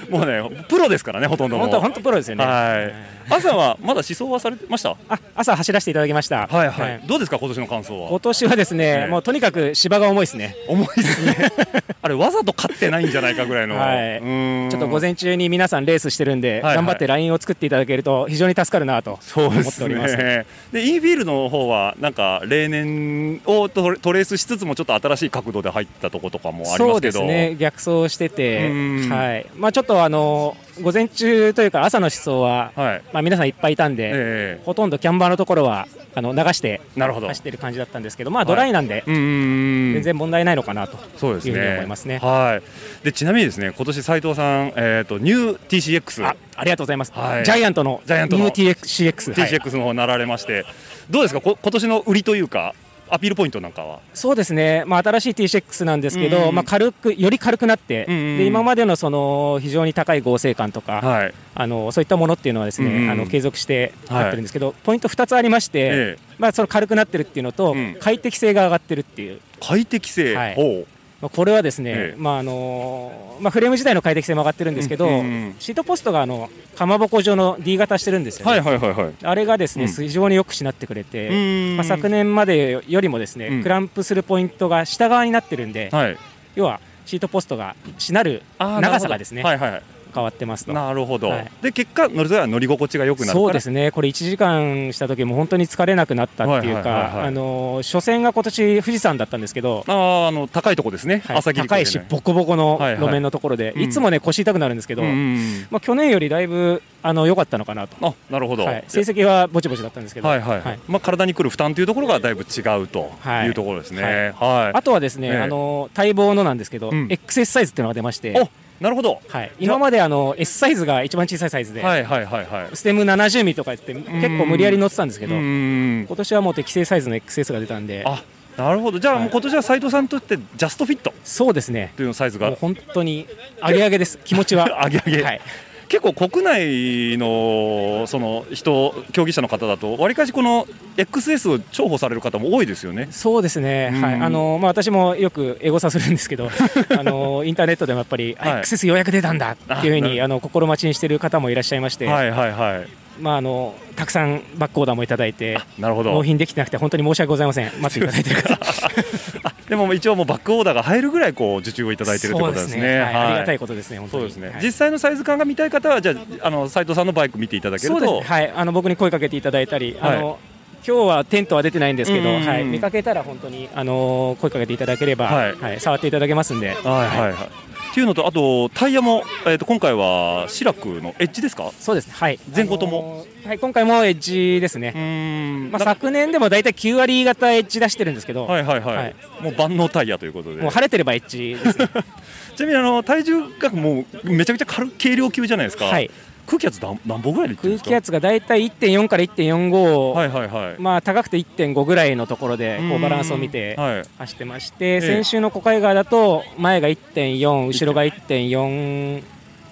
[0.10, 2.45] もうねプロですからねほとんど本当本当プロですよね。
[2.45, 2.93] はい。
[3.32, 4.98] 朝はまだ思想はされてました？
[5.08, 6.48] あ朝走らせていただきました。
[6.48, 8.10] はいはい、どうですか今年の感想は？
[8.10, 10.56] 今年はですね、ええもうとにかく芝が重いですね。
[10.67, 11.36] 重いですね。
[12.02, 14.69] あれわざと勝ってないんじゃないかぐらいの、はうーん。
[14.72, 16.76] ちょっと午前中に皆さんレースしてるんで、はいはい。
[16.78, 20.17] 頑張ってラインを作っていただけると非常に助かるなと思っております。
[20.17, 20.45] ね。
[20.72, 27.19] で、インフィールドの方は、なんか例年をトレトレースしつつも、ちょっと新しい角度で入ったとことかもありそうますけど。
[27.19, 27.56] ですね。
[27.60, 28.69] 逆走してて。
[28.69, 28.74] う
[29.08, 29.10] ん。
[29.10, 29.45] はい。
[29.56, 33.02] まあちょっとあの午前中というか朝の思想は、はい。
[33.14, 37.28] まあ皆さんいっぱいいたんで、えほとんどキャンバーのところはあの流してなるほど。
[37.28, 41.74] 走ってる感じだったんですけどまあドライなんで、うんうんうん全然問題ないのかなとそうですいうふうにね。
[41.76, 42.20] 思いますね。
[42.20, 43.06] はい。
[43.06, 46.26] で、ちなみにですね、今年斉藤さん、えっ、と、ニュー TCX。
[46.26, 47.46] あありがとうございます、はい。
[47.46, 48.46] ジャイアントのジャイアントの。
[48.46, 50.66] ニュー TCX、はい TCX の方なられまして、
[51.10, 52.74] どうですか、こ今年の売りというか、
[53.12, 54.00] アピールポイントなんかは？
[54.13, 61.34] そうですね、まあ、新しい TCX なんですけど、まあ、軽くより軽くなって、で今までのその非常に高い合成感とか、はい。
[61.56, 64.22] あのそういったものっていうのはですね、あの継続してはい。
[64.22, 66.17] やってるんですけど、ポイント2つありまして、ええ。
[66.38, 67.98] まあ、その軽くなってるっていうのと、うん。
[68.00, 70.36] 快適性が上がってるっていう、快適性？
[70.36, 70.86] はい。
[71.21, 78.51] まあ、これはですね、ええまああのまあ、フレーム自体の快適性も上がってるんですけど、うんシートポストがあのかまぼこ状の D 型してるんですよね。
[78.51, 79.13] はいはいはいはい。
[79.21, 81.34] あれがですね、うん非常によくしなってくれて、う
[81.73, 86.17] んまあ、昨年までよりもですね、うんクランプするポイントが下側になってるんで、はい。
[86.55, 89.84] 要はシートポストがしなる長さがですね、はいはい。
[90.13, 90.74] 変わってますと。
[90.74, 91.52] なるほど、はい。
[91.62, 97.13] で結果乗るときは乗り心地が良くなるそうですね、これ1時間した時も本当に疲れなくなったっていうはいはいはいはい。
[97.13, 101.38] か、あの初戦が今年富士山だったんですけど、あーあの高いとこですね、はい。
[101.38, 103.02] 朝霧高いし、ボコボコのはいはい。
[103.02, 103.82] 路面のところで、うん。
[103.82, 110.80] いつもね、腰痛くなるんですけど、うんうんまあ、去年よりだいぶあの良かったのかなと、あなるほど、はい、成績はぼちぼちだったんですけど、はいはい、はい。
[110.88, 113.48] まあ、体にくる負担というところがだいぶ違うとはい。
[113.48, 114.34] いうところですね。
[114.36, 114.78] はい。
[114.78, 115.38] あとはですね、ええ。
[115.41, 117.08] あの待望のなんですけど、うん。
[117.08, 122.76] XS サイズっていうのが出まして、なるほど、はい、今まであの S サイズが一番小さいサイズで、はいはいはいはい。
[122.76, 126.06] ステム70ミリとか言って結構無理やり乗ってたんですけど、うん。
[126.08, 128.24] 今年はもう適正サイズの XS が出たんで、あ
[128.58, 131.13] なるほど、じゃあもう今年は斉藤さんにとってジャストフィット。
[131.24, 132.52] そうですね、というサイズが？
[132.52, 133.28] 本当に
[133.62, 134.80] 上げ上げです、気持ちは。
[134.86, 135.42] 上げ上げ、はい
[135.89, 143.08] 結構国内のその人競技者の方だとわりかしこの XS を重宝される方も多いですよね。
[143.12, 144.02] そうですね、うん。
[144.02, 144.13] はい。
[144.15, 146.49] あのまあ、私もよくエゴサするんですけど
[146.97, 148.62] あのインターネットでもやっぱり、はい。
[148.62, 152.88] XS ようやく出たんだっていうふうにあの心待ちにしている方もいらっしゃいまして、はいはいはい。
[153.19, 156.13] まあ、あのたくさんバックオーダーもいただいてなるほど。
[156.13, 157.71] 納品できてなくて本当に申し訳ございません。
[157.82, 158.60] 待っていただいてる方
[159.69, 162.99] でも一応もうバックオーダーが入るぐらいこう受注をいただいてるってことですね。
[162.99, 164.21] ありがたいことですね本当に。
[164.23, 164.49] そうですね。
[164.49, 164.63] はい。
[164.63, 168.21] 実際のサイズ感が見たい方はじゃああの斉藤さんのバイク見ていただけると。
[168.21, 170.39] はい、あの僕に声かけていただいたり、あの
[170.86, 175.77] 今日はテントは出てないんですけど、はい、見かけたら本当にあの声かけていただければ、ははい。
[175.77, 177.34] い触っていただけますんで、はいはい。
[177.34, 177.68] はい。
[178.00, 181.70] っていうのとあとタイヤもえっ、と今回はシラクのエッジですか？
[181.78, 182.14] そうですね。
[182.16, 182.40] はい。
[182.56, 183.26] 前後とも？
[183.46, 185.70] はい、今回もエッジですね。
[185.70, 189.16] まあ、昨年でも大体9割型エッジ出してるんですけど、はいはいはい。
[189.42, 190.62] もう万能タイヤということで。
[190.62, 191.90] もう晴れてればエッジですね。
[192.56, 195.86] ちなみにあの体重がもうめちゃくちゃ軽軽量級じゃないですか。
[195.86, 196.10] はい。
[196.50, 197.56] 空気圧何何本ぐらいで？
[197.56, 200.82] 空気圧が大体1.4から1.45、はいはいはい。
[200.82, 209.24] まあ高くて1.5ぐらいのところでこううんバランスを見てはい走ってまして、え先週の小海川だと前が1.4、後ろが1.4。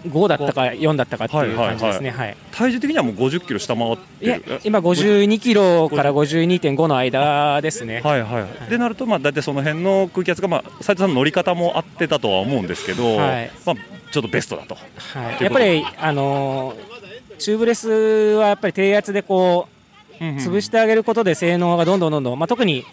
[0.10, 2.10] 5だったか4だったかっていう感じですね。
[2.12, 2.38] はい。
[2.52, 4.60] 体重的にはもう50キロ下回っていやる。
[4.64, 8.02] 今52キロから52.5の間ですね。
[8.04, 8.70] はいはい。
[8.70, 13.76] でなるとまあ大体その辺の空気圧がまあ斉藤さんの乗り方も合ってたとは思うんですけど、はいまあ
[14.12, 14.76] ちょっとベストだと。
[14.76, 16.98] はい、やっぱり、あのー
[17.38, 19.78] チューブレスはやっぱり低圧でこう、うん
[20.38, 22.84] 潰してあげることで性能がどんどんどんどん、まあ、特に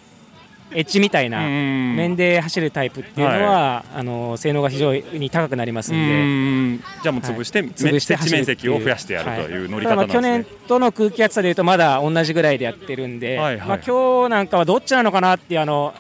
[0.73, 6.01] エッジみたいなうん面で走るタイプっていうのは、あのー性能が非常に高くなりますんで。
[6.01, 7.71] うんじゃあもう潰して、はい。
[7.71, 10.39] 潰して接地面積を増やしてやるという乗り方なんですね。
[10.39, 13.69] 年との空気圧差でいうとまだ同じぐらいでやってるんで、はいはい。
[13.69, 15.95] まあ、今日なんかはどっちなのかなっていうあの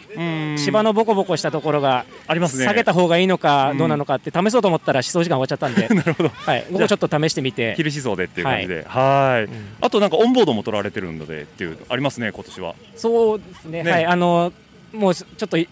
[0.57, 2.65] 芝のボコボコしたところがありますね。
[2.65, 3.79] 下げた方がいいのかうん。
[3.79, 5.89] どうなのかって試そうと思ったら思想時間終わっちゃったんで。
[5.95, 6.29] なるほど。
[6.31, 7.75] はい、僕もちょっと試してみて。
[7.77, 9.51] 昼思想でっていう感じで、はい。
[9.81, 12.75] あとなんかオンボードも取られてるのでっていうありますね今年は。
[12.97, 13.83] そうですね。
[13.83, 14.07] ねはい。
[14.07, 14.53] あの
[14.95, 15.69] もうちょっとい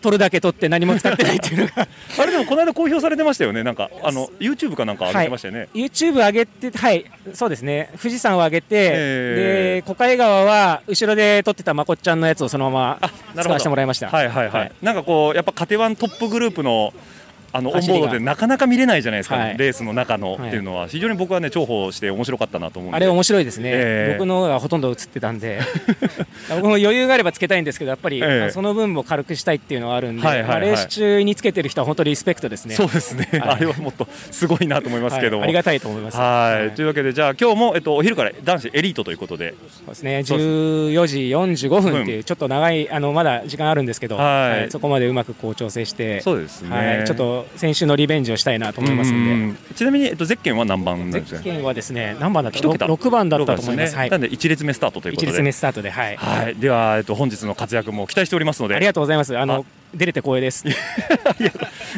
[0.00, 1.86] 取るだけ取って何も使ってないっていうのが。
[2.18, 3.62] あれでもこの間公表されてましたよね。
[3.62, 5.68] なんかあの YouTube かなんか上げてましたよね。
[5.74, 7.04] YouTube 上げてはい。
[7.34, 7.90] そうですね。
[8.00, 13.10] 富士山を上げて、えで小海川は後ろで撮ってたまこっちゃんのやつをそのまま
[13.42, 14.08] 使わせてもらいました。
[14.08, 14.48] はいはい。
[14.48, 14.72] はい。
[14.82, 16.94] なんかこうやっぱカテワントップグループの
[17.52, 19.58] あのオンボードでなかなか見れないじゃないですか、はい。
[19.58, 20.48] レースの中のはい。
[20.48, 22.96] っていうのは非常に僕はね重宝して面白かったなと思うんで。
[22.96, 24.16] あれ面白いですね、ええ。
[24.18, 25.60] 僕のがほとんど映ってたんで。
[26.50, 28.50] 僕も余裕があればつけたいんですけどやっぱり、ええ。
[28.50, 30.50] その分も軽くしたいっていうのはあるんで、はいはいはい。
[30.50, 32.74] まあレース中につけてる人は本当にリスペクトですね。
[32.74, 33.40] そうですね、はい。
[33.42, 35.48] あれはもっとすごいなと思いますけども、はい。
[35.48, 36.16] ありがたいと思います。
[36.16, 36.74] はい。
[36.74, 40.18] というわけで、じゃあ、今日も、えっと、お昼から男子エリートということで、そうですね。
[40.20, 41.18] 14時
[41.66, 44.60] 45分っていうちょっと長いあのまだ時間あるんですけど、はい。
[44.60, 44.70] はい。
[44.70, 46.20] そこまでうまくこう調整して。
[46.20, 46.76] そうですね。
[46.76, 49.32] はい、ちょっと先週のリベンジをしたいなと思いますんで。
[49.32, 49.58] うん。
[49.74, 51.42] ちなみに、えっと、ゼッケンは何番なんですか？
[51.42, 52.58] ゼッケンはですね何番だった？
[52.58, 52.86] 一桁。
[52.86, 53.96] 6, 番だったと思います。
[53.96, 54.10] はい。
[54.10, 55.32] なんで1列目スタートということで。
[55.32, 56.16] 一列目スタートで、はい。
[56.16, 58.74] はい、では、えっと、本日の活躍も期待しておりますので。
[58.74, 59.36] ありがとうございます。
[59.36, 60.64] あの出れて光栄です。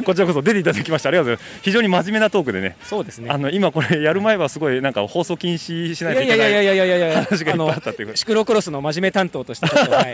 [0.05, 10.13] こちらこそ出ていただきましてありがとうございます非常に真面目なトークでねそうですねあの今これやる前はすごいなんか放送禁止しないといけないいやいやいやいやいやいや話がいっぱいあったっていうシクロクロスの真面目担当としてはい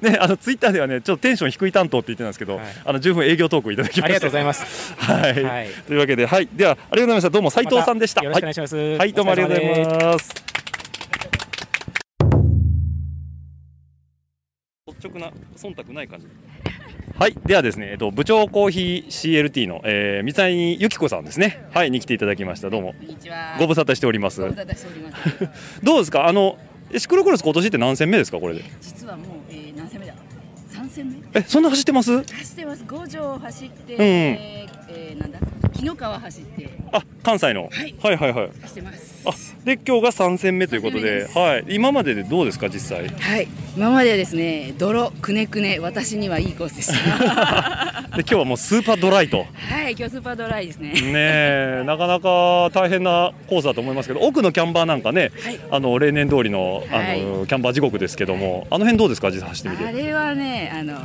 [0.00, 4.04] ね、あのツイッターではね、ちょっとテンション低い担当って言ってたんですけど、あの十分営業トークいただきました。
[4.04, 4.94] ありがとうございます。
[4.94, 7.30] はい、はいというわけで、はい、では、ありがとうございました。
[7.30, 8.22] どうも斉藤さんでした。
[8.22, 10.54] またよろしくお願いしますはい、はいどうもありがとうございます。
[14.86, 16.26] 率直な忖度ない感じ。
[17.16, 21.64] はい、ではですね、えっと部長コーヒー CLT の、えー、三谷由紀子さんですね。
[21.72, 22.70] はい、に来ていただきました。
[22.70, 22.94] どうも。
[23.58, 24.40] ご無沙汰しております。
[24.40, 25.48] ご無沙汰しております。
[25.84, 26.58] どうですか、あの、
[26.92, 28.64] えシクロクロス今年って何戦目ですか、これで？
[28.80, 30.14] 実はもう、えー、何戦目だ？
[30.68, 31.18] 三戦目？
[31.40, 32.16] え、そんな走ってます？
[32.16, 35.38] 走ってます五条走って、うんえーえー、なんだ？
[35.84, 36.70] 紀の川走って。
[36.92, 37.94] あ関西の、はい。
[38.02, 38.50] はいはいはい。
[38.62, 39.22] 走ってます。
[39.26, 39.30] あ
[39.64, 41.64] で今日が3戦目ということではい。
[41.68, 43.08] 今まででどうですか実際？
[43.08, 43.48] はい。
[43.76, 46.94] 今まではですね泥くねくね私にはいいコースでした。
[48.16, 49.46] で今日はもうスーパードライと。
[49.54, 50.92] はい今日スーパードライですね。
[50.92, 55.32] ねえなかなか大変なコースだと思いますけど奥のキャンバーなんかね、
[55.70, 57.18] あの例年通りのあの、はい。
[57.46, 59.84] キャンバー地獄ですけどもあの辺どうですか実際走ってみて。
[59.84, 60.98] あれはねあの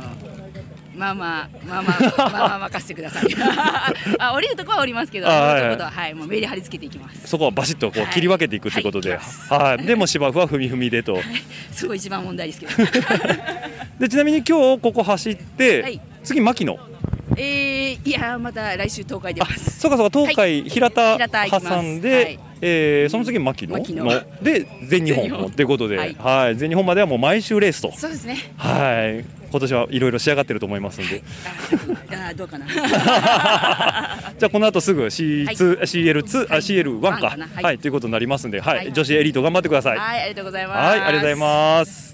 [1.00, 3.34] まあまあまあまあまあまあ任せてください
[4.18, 11.18] あ降りるとこは降りますけどはい乗るとことははいもうメリハリつけていきますそこはバシッとこう切り分けていくってことで、はいでも芝生は踏み踏みでと、
[11.72, 12.72] そこ一番問題ですけど
[13.98, 16.78] でちなみに今日ここ走って、はい次牧野
[17.36, 31.22] えー、いやまた来週東海出ますそうかそうか東海、平田平田挟んで、はいえーその次牧野牧野ので全日本全日本ってことで、はいはい、全日本まではもう毎週レースと、そうですねはい、今年はいろいろ仕上がってると思いますんで、
[32.10, 32.66] あーどうかな。
[34.38, 35.54] じゃあこの後すぐ C2、はい。
[35.54, 37.46] CL2、あ CL1 か、は、な。
[37.46, 37.48] い。
[37.62, 38.92] はいということになりますんで、はい、はい。
[38.92, 39.98] 女子エリート頑張ってください。
[39.98, 40.78] はいありがとうございます。
[40.78, 42.09] はい、ありがとうございます。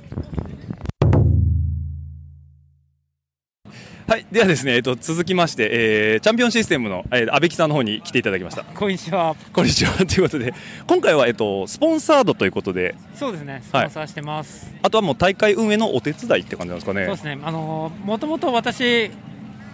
[4.09, 8.63] はい、ではですね、えっと続きまして、えーチャンピオンシステムの、えー、安倍木さんの方に来ていただきました。
[8.63, 9.35] こんにちは。
[9.53, 10.55] こんにちは ということで、
[10.87, 13.63] 今回はえっとスポンサードということで、そうですね。
[13.65, 14.73] スポンサーしてます。
[14.81, 17.05] あとはもう大会運営のお手伝いって感じなんですかね。
[17.07, 17.39] そうですね。
[17.43, 19.11] あのもともと私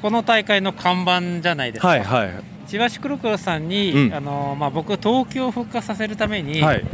[0.01, 1.89] この大会の看板じゃないですか。
[1.89, 2.30] はいはい
[2.66, 6.85] 千葉市黒黒さんに、うんあのまあ僕東京を復活させるために、はい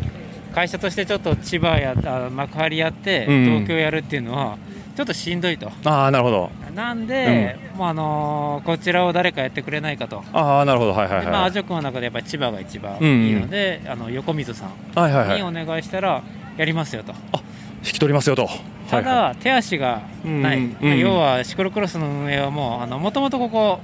[0.53, 4.59] 会社としてちょっと千葉やあ幕張やって、うん東京やるっていうのは
[4.99, 5.70] ちょっとしんどいと。
[5.84, 6.51] ああなるほど。
[6.74, 10.24] なんで、もうあのこちらを誰かやってくれないかと。
[10.32, 10.92] ああなるほど。
[10.92, 11.51] はいはいでまあ、はい。
[11.51, 14.70] アジョ君の中でやっぱり千葉が一番いいので、あの横水さん
[15.01, 15.36] はいはいはい。
[15.36, 16.20] にお願いしたら
[16.57, 17.14] やりますよと。
[17.84, 18.49] 引き取りますよと。
[18.90, 19.36] ただ、はいはい。
[19.36, 23.78] 手足がない、要はシクロクロスの運営はもうもともとここ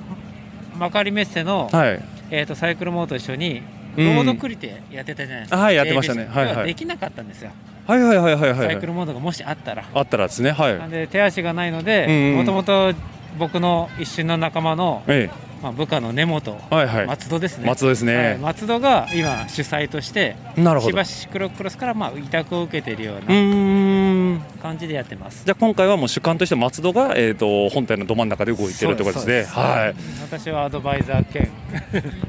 [0.77, 2.03] 幕張メッセの、はい。
[2.33, 3.63] えー、とサイクルモーと一緒に
[3.97, 4.19] ロうん。
[4.19, 6.27] ードクリテやってたじゃないですか、はいやってましたね。
[6.29, 6.67] はい。
[6.67, 7.53] できなかったんですよ、
[7.87, 8.69] はいはいはいはいはい。
[8.69, 9.85] サイクルモードがもしあったら。
[9.93, 10.79] あったらですねはい。
[10.79, 12.37] なんで手足がないのうんでうん。
[12.37, 12.95] もともと
[13.39, 15.29] 僕の一瞬の仲間の、え
[15.65, 17.07] まあ、部下の根本、はいはい。
[17.07, 17.67] 松戸ですね。
[17.67, 18.17] 松戸ですね。
[18.17, 18.39] はい。
[18.39, 21.05] 松戸が今主催としてなるほど。
[21.05, 25.45] 千葉クロクロスからまあ委託を受けているような感じでやってます。
[25.45, 29.45] じゃあ今回はもう主観として松戸が、えー、と本体のど真ん中で動いてるってことですね。
[29.45, 29.95] はい。
[30.23, 31.51] 私はアドバイザー兼。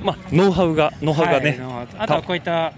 [0.01, 1.59] まあノウハウがノウハウがね。
[1.59, 2.73] はいあとはこういった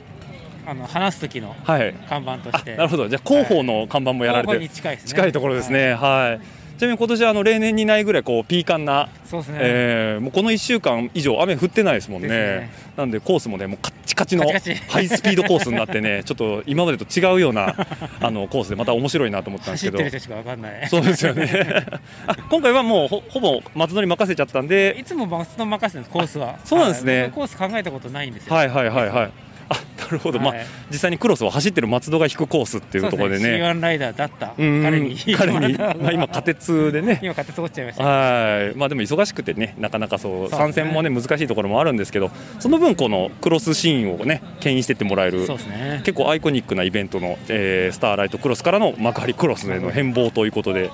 [0.68, 1.94] あの話す時のはい。
[2.10, 3.08] 看板として、なるほど。
[3.08, 4.60] じゃあ広報の看板もやられてる。
[4.60, 5.94] 広報に近いですね近いところですね。
[5.94, 6.58] はい。
[6.78, 12.28] ちなみに今年はあの例年にないぐらいこうピーカンな、そうですねえーもうこの1週間以上雨降ってないですもんね。
[12.28, 14.44] ねなんでコースもねもうカッチカチの
[14.88, 17.76] ハイスピードコースになってね ちょっと今までと違うような
[18.22, 20.20] あのコースでまた面白いなと思ったんですけど走ってる。
[20.20, 21.48] 人しか分かんないそうですよね。
[22.28, 29.47] あ今回はもうほほぼ松戸に任せちゃったんで、いつも松戸任せてるんですコースはそうなんですねはい僕コース考えたことないんですよはいはいはいはい。
[29.70, 30.66] あなるほど、まあはい。
[30.90, 33.46] 実際にクロスを走ってる松戸が引くコースっていうところでね。
[33.62, 34.54] C1 ライダーだった。
[34.58, 35.18] うん彼に。
[35.36, 38.04] 彼に、 まあ、今、過鉄でね、今勝手取っちゃいました。
[38.04, 38.76] はい。
[38.76, 46.02] まあ、でも忙しくてね、なかなかそう参戦もね難しいところもあるんですけど、その分、このクロスシーンをね牽引してってもらえる、そうですね。
[46.04, 50.90] 結構アイコニックなイベントの、えースターライトクロスからの幕張クロスへの変貌ということで、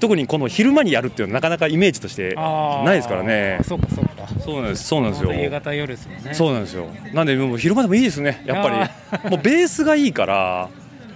[0.00, 3.60] 特にこの昼間にやるっていうのはなかなかイメージとしてないですからね。
[3.62, 5.32] そうかそうかそうなんです、そうなんですよ。
[5.32, 6.86] 夕方夜ですねそうなんですよ。
[7.12, 8.42] なんでもう昼間でもいいですね。
[8.46, 8.90] やっぱ
[9.24, 10.68] りもうベースがいいから。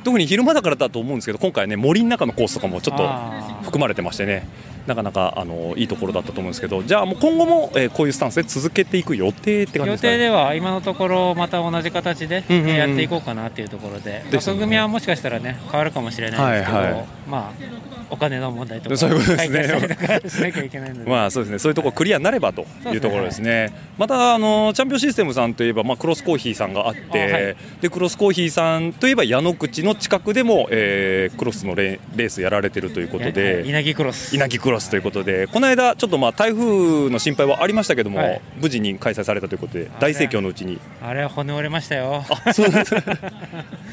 [0.04, 4.48] 特に昼間だからだと思うんですけど今回ね森の中のコースとかもちょっとあ含まれてましてね
[4.86, 14.22] なかなかあのいいところだったと思うんですけどじゃあもう今後も、えーこういうスタンスで続けていく予定って感じ予ですか、ね、定では今のところまた同じ形でやっていこうかなっていうところで。
[14.32, 17.06] 枠組みはもしかしたらね変わるかもしれないですけど、はいはい。
[17.28, 20.28] まあお金の問題とかそういうことですね。
[20.28, 21.58] しなきゃいけないので、まあそうですね。
[21.58, 23.72] そういうところクリアになればというところですね。
[23.96, 27.56] またあのチャンピオンシステムさんといえばまあクロスコーヒーさんがあって、あはい。
[27.80, 33.64] でクロスコーヒーさんといえば矢野口の近くでも、えークロスのレレースやられてるということで。
[33.66, 34.34] 稲城クロス。
[34.34, 38.40] 稲城クロスということで、この間、ちょっとまあ台風の心配はありましたけども、はい。
[38.56, 42.24] 無事に開催されたということで、大盛況のうちに、あれは骨折れましたよ。
[42.52, 42.70] そう。
[42.70, 42.94] です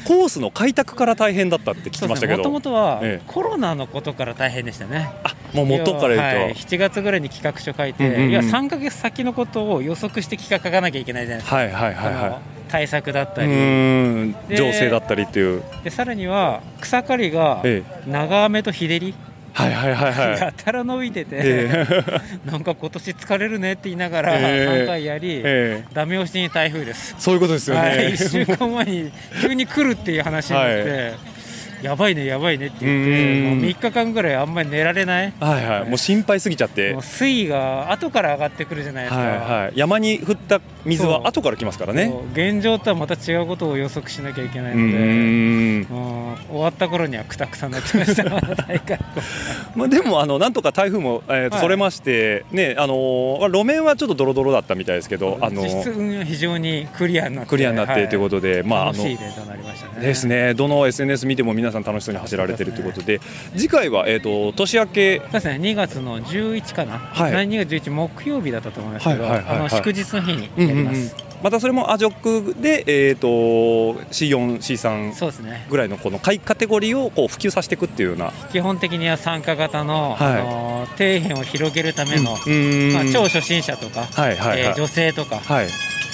[0.04, 5.10] コースの開拓から大変だったって聞きましたけど、もともとはえコロナのことから大変でしたね。
[5.52, 6.22] もう元から言うと。
[6.22, 8.30] はい、7月ぐらいに企画書書いて、うんうんうん。
[8.30, 11.56] いや3か月先のことを予測して企画書かなきゃいけないじゃないですか。
[11.56, 12.60] はいはいはいはい。
[12.70, 17.82] 対策だったうり情勢だったりっていう、でさらには草刈りがえ。
[18.06, 19.14] 長雨と日照り、
[19.52, 20.38] はいはいはいはい。
[20.40, 21.86] やたら伸びてて、え
[22.50, 24.84] なんか今年疲れるねって言いながらええ。
[24.84, 27.14] 3回やり、えダメ押しに台風です。
[27.18, 27.80] そういうことですよね。
[27.80, 31.29] はい、1週間前に急に来るっていう話になって、
[31.82, 33.60] やばいねやばいねって言ってうん。
[33.60, 35.32] もう3日間ぐらいあんまり寝られない。
[35.40, 35.88] はいはい。
[35.88, 36.96] もう心配すぎちゃって。
[37.00, 39.72] 水位が後から上がってくるじゃないですか、はいはい。
[39.74, 42.12] 山に降った水は後から来ますからね。
[42.32, 45.86] 現状とはまた違うことを予測しなきゃいけないので、
[46.50, 48.24] 終わった頃にはくたくたになってました、
[49.76, 60.06] まあ、でもあのなんとか台風も、えーそれまして、ねあのー路面はちょっとドロドロだったみたいですけど、あの実質運用非常にクリアになってクリアになってということで、まああ楽のしいイベントになりましたね。
[60.06, 60.54] ですね。
[60.54, 63.20] どの SNS 見ても皆さん楽しそうに走られてるということで
[63.56, 67.32] 次回は、えー、と年明けそうですね2月の11かな、はい。
[67.48, 73.28] 2月11木曜日だったと思いますけど、あの祝日の日にうんやります、うんうんまたそれもアジョックで、えー、と
[74.10, 75.66] C4、C3 そうですね。
[75.70, 78.30] ぐらいのこの下位カテゴリーをこう普及させていくっていうような。
[78.52, 80.32] 基本的には参加型の,、はい。
[80.32, 82.92] あの底辺を広げるための、うん。
[82.92, 84.60] まあ、超初心者とか、はいはいはい。
[84.60, 85.68] えー女性とか、はい。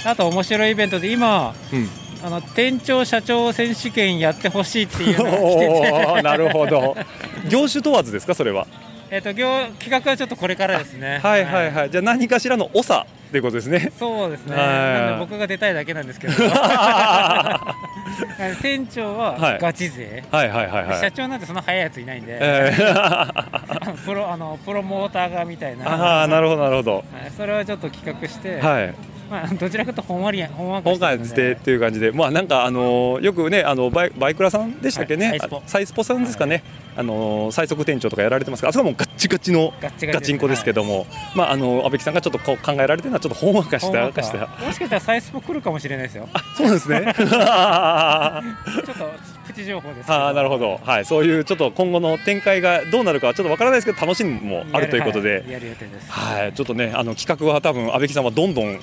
[0.04, 1.88] あと面白いイベントで今、うん
[2.22, 6.22] あの店長社長選手権やってほしいっていうのが 来てて。
[6.22, 6.96] なるほど。
[7.48, 8.66] 業種問わずですかそれは？
[9.08, 9.46] えっと業
[9.78, 11.20] 企画はちょっとこれからですね。
[11.24, 11.90] はいはいはい。
[11.90, 13.92] じゃあ何かしらの長っていうことですね。
[13.98, 14.56] そうですね。
[14.56, 14.66] はい。
[14.66, 16.32] なんで僕が出たいだけなんですけど。
[18.62, 19.58] 店長ははい。
[19.60, 21.00] ガチ勢、はいはいはいはい。
[21.00, 25.88] 社長なんてそんな早いやついないんで、えあのプロあのプロモーターがみたいな。
[25.88, 26.94] ああなるほどなるほど。
[26.96, 27.04] はい。
[27.36, 28.94] それはちょっと企画して、はい
[29.30, 36.04] まあ、どちらかというとほんわりやほんわか今してっていう感じで、まあなんかあのーよくねあのバイバイクラさんでしたっけね、はいサイスポ。
[36.04, 36.62] さんですかね、
[36.96, 38.66] あのー最速店長とかやられてますか？
[38.66, 44.00] ら、あそこはもうガッチガチのガッチンコですけども、まああの安倍木さんがちょっとこう考えられてるのはちょっとほんわかした。
[44.02, 46.28] もしかしたらサイスポ来るかもしれないですよ。
[46.56, 47.00] そうですね。
[47.16, 47.26] ちょっ
[48.96, 55.40] とプチ情報ですああなるほど、はい、そういうちょっと今後の展開がどうなるかはちょっとわからないですけど楽しみもあるということで。
[55.40, 55.50] はい。
[55.52, 56.10] やる予定です。
[56.10, 58.78] はい、ちょっとね、あの企画は多分安倍木さんはどんどん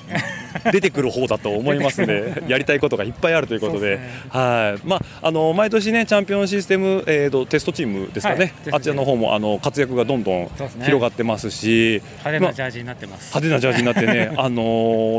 [0.72, 3.98] 出てくる方だと思いますので、 やりたいことがいっぱいあるということで、
[4.28, 8.74] はい、まああの毎年ねチャンピオンシステムえーとテストチームですかね、はい。
[8.74, 10.50] あちらの方もあの活躍がどんどん
[10.84, 14.62] 広がってますし、まあ派手なジャージになってます、派手なジャージになってね、 あの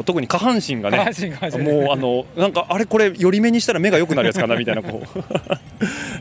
[0.02, 0.98] ー特に下半身がね、
[1.60, 5.35] もうあのなんかあれこれ寄り目にしたら目が良くなるやつかなみたいなこう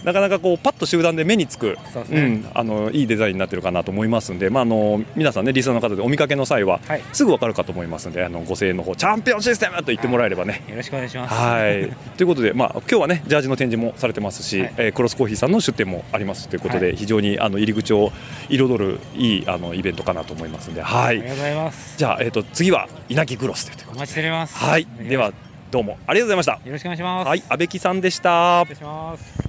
[0.04, 2.28] なかなかこうパッと集団で目につく、そうね。
[2.28, 7.02] ん、あのいいデザインになってるかなと思いますんで、まああの皆さんねリスナーの方でお見かけの際は、はい。
[7.12, 10.62] すぐわかるかと思いますんで、あのご声援の方チャンピオンシステムと言ってもらえればね。
[10.68, 11.34] よろしくお願いします。
[11.34, 16.96] はい、 ということで、まあ、今日はねジャージの展示もされてますし、えークロスコーヒーさんの出店もありますということで、はい。
[16.96, 18.12] 非常にあの入り口を
[18.48, 21.18] 彩るいいあのイベントかなと思いますんで、はい。
[21.18, 21.94] ありがとうございます。
[21.96, 24.56] じゃあ、えー、と次は稲城グロスというお待ちしております。
[24.56, 25.32] はい、では
[25.74, 26.52] どうもありがとうございました。
[26.64, 28.60] よろしくお願いしますはい、安倍木さんでした。
[28.60, 29.44] 失礼します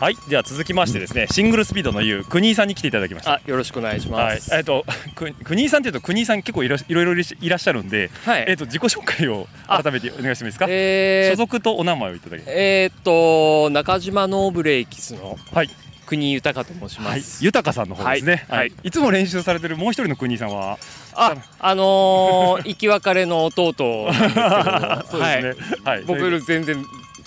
[0.00, 3.34] はい、では続きましてですね、シングルスピードの言う国井さんに来ていただきました。
[3.34, 4.50] あ、よろしくお願いします。
[4.50, 4.84] はい、えっ、と、
[5.14, 10.66] く国井さんというと、国井さん結構いろいろいろいらっしゃるんで、はいえっ、と、自己紹介を改めてお願いしてもいいですか。
[10.68, 12.42] えー所属とお名前をいただき。
[12.48, 15.70] えーっと中島ノーブレイキスのはい
[16.06, 18.46] 国豊と申しまはいす。、豊さんの方ですね。
[18.48, 18.58] はい。
[18.58, 20.78] はいいつも練習されてるもう一人の国井さんは？
[21.14, 25.54] あ、あのー、 生き別れの弟そうですね
[25.84, 26.84] はい僕より全然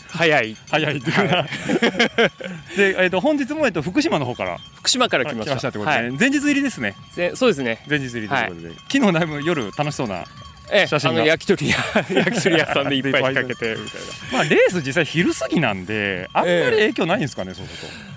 [0.10, 0.56] 早い。
[0.70, 1.46] 早いっていうか。
[2.76, 4.58] で、えっ、と、本日も、えっ、と、福島の方から？
[4.78, 5.56] 福島から来ました。
[5.58, 6.96] 来ってことで、前日入りですね。
[7.14, 7.84] ぜそうですね。
[7.88, 10.26] 前日入りということで、昨日だいぶ夜楽しそうな
[10.72, 11.78] ええ写真があの焼き鳥屋
[12.26, 14.38] 焼き鳥屋さんでいっぱい仕掛けてみたいな。
[14.38, 18.10] まあレース実際昼過ぎなんであんまり影響ないんですかね、そうすると。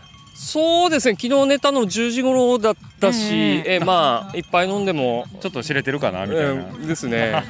[0.52, 1.16] そうですね。
[1.18, 6.50] 昨日寝たの10時頃だったし、えまあいっぱい飲んでもちょっと知れてるかなみたいな。
[6.52, 7.42] うんですね。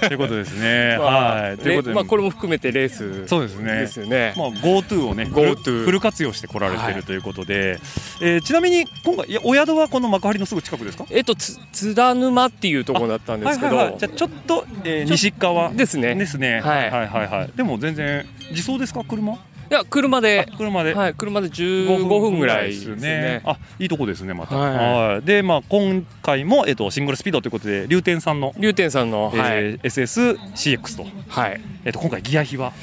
[0.00, 0.96] ということですね。
[0.98, 1.56] まあはい。
[1.58, 3.72] ということで、レまあこれも含めてレースそうですね。
[3.80, 4.34] ですよね。
[4.36, 7.78] まあ GoTo をね、フル GoTo フル活用して来られてはいるということで、
[8.20, 11.06] えーちなみに今回お宿はこの幕張のすぐ近くですか？
[11.10, 16.14] えっとつ津田沼っていうところだったんですけど、はいはいはいじゃあちょっと、えー西側ですね。
[16.14, 16.60] ですね。
[16.60, 17.50] はいはいはいはい。
[17.56, 19.02] でも全然自走ですか？
[19.02, 19.38] 車？
[19.72, 23.40] いや車で車ではい車で15分ぐらいですね。
[23.42, 24.54] あいいとこですねまた。
[24.54, 24.74] はい
[25.14, 25.22] はい。
[25.22, 31.06] でまあ今回もえっとシングルスピードということで龍天さんの龍天さんの、SSCX と。
[31.26, 31.60] はい。
[31.86, 32.74] えっと今回ギア比は？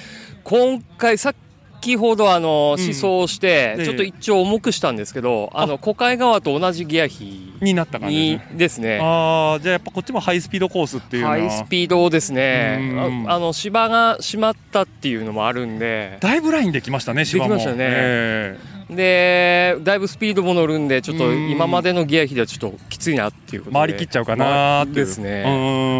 [0.43, 1.35] 今回さっ
[1.79, 2.83] きほどあのうん。
[2.83, 3.85] 思想して、ええ。
[3.85, 5.65] ちょっと一応重くしたんですけど、あ。
[5.65, 8.99] の小海川と同じギア比になった感じにですね。
[9.01, 12.77] ああじゃあやっぱこっちもハイスピードコースっていうハイスピードですね。
[12.79, 12.83] う
[13.25, 16.17] んああの芝が閉まったっていうのもあるんで。
[16.19, 17.77] だいぶラインできましたね芝もできましたね。
[17.79, 18.57] え
[18.89, 21.51] でだいぶスピードも乗るんでちょっとうん。
[21.51, 23.79] 今までのギア比ではちょっときついなっていうことで。
[23.79, 25.05] 回りきっちゃうかなーっていう。
[25.05, 25.43] ですね。
[25.45, 25.49] う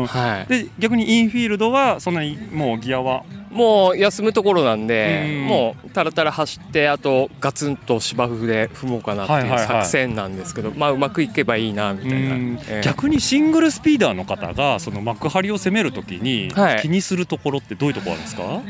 [0.04, 0.08] ん。
[0.08, 0.46] はい。
[0.48, 5.47] で逆にインフィールドはそんなにもうギアはもう休むところなんで、うん。
[5.47, 9.62] もうたらたら走ってあとガツンと芝生で踏もうかなってはいはいはい。
[9.62, 16.82] いう作戦なんですけど、まあうまくいけばいいなみたいな、逆にシングルスピーダーの方がその幕張を攻めるときにはい。
[16.82, 18.62] 気にするところってどういうところあるんですか、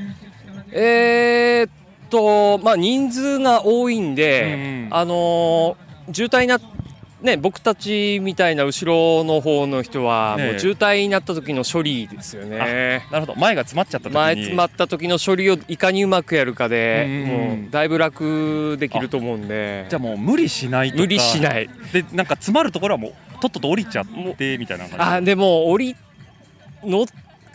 [0.71, 1.69] えーっ
[2.09, 6.59] とまあ人数が多いんで、あのー渋滞な
[7.22, 8.86] ね僕たちみたいな後
[9.20, 13.03] ろの方の人はもう渋滞になった時の処理ですよね。
[13.11, 13.39] なるほど。
[13.39, 17.26] 前が詰まっちゃった前詰まった時の処理をいかにうまくやるかで、うん。
[17.28, 19.86] もうだいぶ楽できると思うんで。
[19.89, 21.01] じゃあもう無理しないとか。
[21.01, 21.70] 無理しない。
[21.91, 24.05] でなんか詰まるところはもうとっとと降りちゃっ
[24.36, 24.97] てみたいな感じ。
[24.99, 25.95] あでも降り
[26.84, 27.05] 乗っ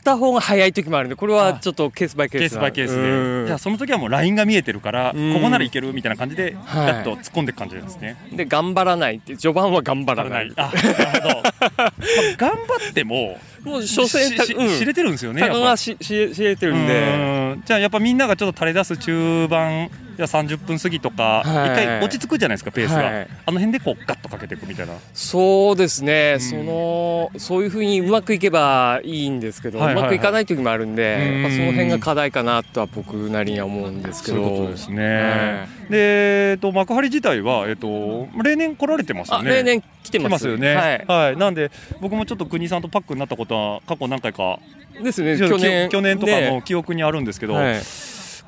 [0.04, 3.42] た方が早い時もあるんでこれはちょっとケースバイケースケースバイケースうん。
[3.42, 5.40] でじゃあその時はもうラインが見えてるからこうん。
[5.40, 6.88] こならいけるみたいな感じではい。
[6.88, 10.52] やっと突っ込んでいく感じですね、で頑張らないって序盤は頑張らない。
[10.56, 10.78] あなる
[11.22, 11.42] ほど、
[11.76, 11.92] まあ、
[12.36, 14.30] 頑張ってももう所詮
[14.78, 17.54] 知れてるんですよねが知れてるんで。
[17.54, 17.62] うん。
[17.64, 21.68] じゃあやっぱみんながちょっと垂れ出す中盤いや30分過ぎとか一、はい。
[21.86, 23.28] 回落ち着くじゃないですかペースが、はい。
[23.46, 24.94] あの辺でこうガッとかけていくみたいな。
[25.12, 31.42] そうですね、そのそういうふうにうまくいけばいいんですけど、はいはいはいうまくいかない時もあるんで、うん。
[31.42, 34.38] やっぱその辺が課題かなとは僕なりには思うんですけど。
[34.38, 39.50] そういうことですね、はで、えっと、幕張自体は、えっと、例年来られてますよね。
[39.50, 40.46] あ例年来てます。
[40.46, 41.04] よね。
[41.08, 41.36] はい。
[41.36, 41.70] なんで
[42.00, 44.58] 僕もちょっと国さんとパックになったことは過去何回か。
[45.02, 45.38] ですね。
[45.38, 45.88] 去年。
[45.88, 46.50] 去年とかね。
[46.50, 47.82] も記憶にあるんですけど、はい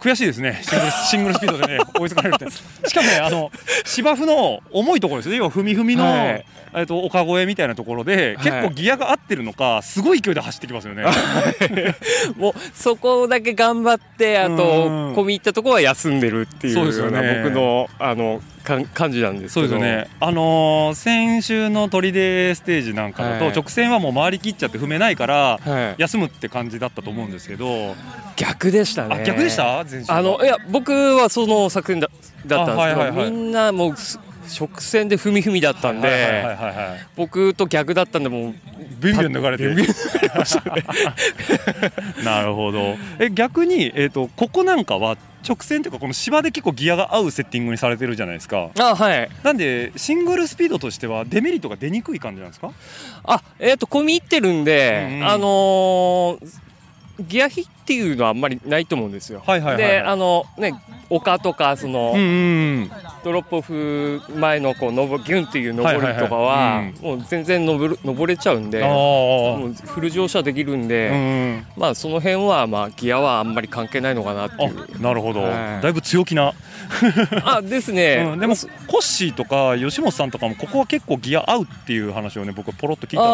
[0.06, 0.60] 悔しいですね。
[0.62, 2.46] シングル シングルスピードでね追いつかれるって。
[2.88, 3.50] しかもねあの
[3.84, 6.44] 芝生の重いところですね要は踏み踏みの、はい。
[6.74, 11.04] えっと丘越えみたいなところで、結構ギアが合ってるのかすごい勢いで走ってきますよね。
[12.36, 15.14] もうそこだけ頑張ってあとうん。
[15.14, 22.10] 込み入ったところは休んでるっていうような僕のあのかん感じなんですそうですよね、あのー先週の砦
[22.54, 23.54] ステージなんかだと、はい。
[23.54, 26.02] 直線はもう回りきっちゃって踏めないから、はい。
[26.02, 27.94] 休むって感じだったと思うんですけど。
[28.36, 29.14] 逆でしたね。
[29.14, 29.80] あ逆でした？
[29.80, 29.84] あ
[30.22, 32.08] のいや僕はその作戦だ
[32.46, 33.30] だったんですけど、あはいはいはい。
[33.30, 34.18] みんなもうす
[34.60, 36.20] 直線で踏み踏みだったんで、はい
[36.56, 38.54] はい僕と逆だったんでもう
[39.00, 39.66] ビュンビュン抜かれて。
[42.24, 42.96] なるほど。
[43.18, 48.70] え逆に、えー、とここなんかは直線というかこの芝で結構ギアが合うセッティングにされてるじゃないですか。
[48.78, 49.28] あはい。
[49.42, 52.72] なんでシングルスピードとしてはデメリットが出にくい感じなんですか？
[53.24, 55.26] あえっ、と込み入ってるんで、うんうん。
[55.28, 56.60] あのー
[57.28, 59.44] ギア比っていうのはあんまりないと思うんですよ。
[59.46, 60.74] はいはいはいであのね
[61.08, 62.22] 丘とかその、うんう
[62.80, 62.90] ん
[63.22, 75.00] ドロップオフ前のこうのぼギュンっていう登りとかはいはいははいもう全然登る登れちゃうんでもうフル乗車できるんで、うんまあその辺はまあギアはあんまり関係ないのかなっていう。
[75.00, 75.82] なるほど、はい。
[75.82, 76.52] だいぶ強気な。
[77.44, 78.40] あですね、 うん。
[78.40, 78.54] でも
[78.86, 83.24] コッシーとか吉本さんとかもここは結構ギア合うっていう話をね僕はポロッと聞いた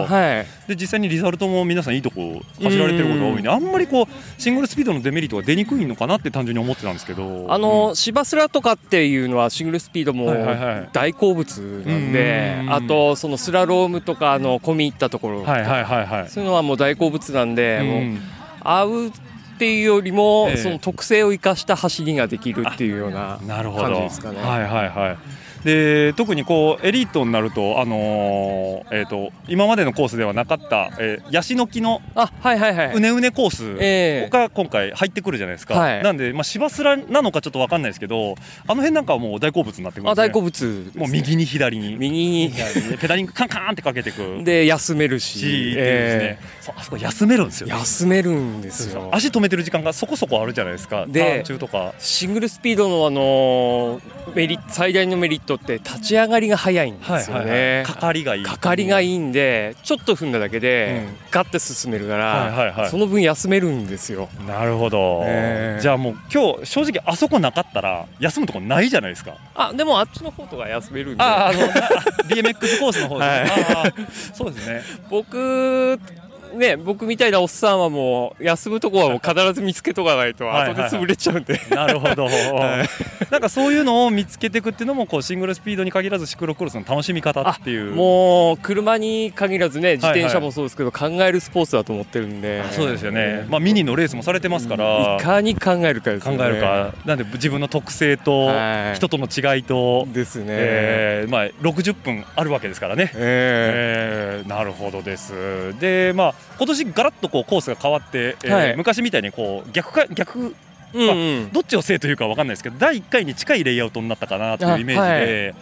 [0.00, 0.46] んですよ、はい。
[0.68, 3.99] で実際にリザルトも皆さんいいとこ走られてることが多いんであんまりこう
[4.38, 7.46] シングルスピードのデメリットが出にくいのかなって単純に思ってたんですけど。
[7.48, 10.34] あの芝スラとかっていうのはシングルスピードも
[10.92, 12.72] 大好物なんでうん。
[12.72, 15.44] あとそのスラロームとかの込み入ったところ。
[15.44, 16.28] はいはいはいはい。
[16.28, 18.14] そういうのはもう大好物なんでうん。
[18.14, 18.20] もう
[18.62, 19.12] 合うっ
[19.58, 20.56] ていうよりもええ。
[20.56, 24.40] その特性を生かした走りができるっていうような感じですかね。
[24.40, 32.94] はいはいはいで特にこうエリートになると、あのーえー、と今までのコースではなかった、えー、ヤシの木のあはいはいはい。
[32.94, 34.30] うねうねコースええ。
[34.30, 36.02] が今回入ってくるじゃないですか、はい。
[36.02, 38.34] なんで、まあ、芝スラなのかちょっと分かんないですけど
[38.66, 41.00] あの辺なんかはもう大好物になってくるんです、ね、あ大好物ね。
[41.00, 41.96] もう右に左に。
[41.96, 42.52] 右に。
[43.00, 45.30] ペダリングカンカンってかけていくで休めるし。
[45.30, 49.10] しっていうですね、そうあそこ休めるんですよ、ね、休めるんですよ。
[49.12, 51.06] 足止めてる時間がそこそこあるじゃないですか。
[51.06, 51.94] で中とか。
[51.98, 54.00] シングルスピードのあの
[54.34, 57.84] メリ最大のメリットって立ち上がりが早いんですよね。
[57.86, 58.44] かかりがいい。
[58.44, 61.16] かかりがいいんでちょっと踏んだだけで、うん。
[61.30, 64.28] ガッて進めるから、その分休めるんですよ。
[64.46, 65.80] なるほど、ええ。
[65.80, 69.36] じゃあもう今日正直あそこなかったら休むとこないじゃないですか。
[69.54, 71.22] あでもあっちの方とか休めるんで。
[71.22, 71.66] あああのな
[72.28, 73.40] BMX コースの方ではい。
[73.40, 73.46] あ
[73.86, 73.92] あ
[74.34, 74.82] そうですね。
[75.08, 75.98] 僕
[76.54, 81.60] ね僕みたいなおっさんはもう休むとこはもう必ず見つけとかないとはい後で潰れちゃうんで。
[81.70, 83.30] なるほど、はい。
[83.30, 87.94] なんかそういうのを見つけていくっていうのもこうシングルスピードに限らずシクロクロスの楽しみ方っていう。
[87.94, 90.34] もう車に限らずね自転車はい。
[90.34, 92.64] はいもそうですけど、考えるスポーツだと思ってるんで。
[92.72, 96.36] そうですよね、まあ、ミニのレースもされてますから、いかに考えるかですね。
[96.40, 98.94] えるか、なんで自分の特性とはい。
[98.96, 103.12] 人との違いと、ですね、えーまあ、60分あるわけですからね。
[103.14, 105.32] ええーなるほどです。
[105.78, 108.76] で、まあ今年ガラッとこうコースが変わって、えーはい。
[108.76, 110.54] 昔みたいにこう逆か逆、
[110.92, 111.50] うんうん。
[111.52, 115.54] どっちをせいというかわかんないですけど、第1回に近いレイアウトになったかなというイメージで。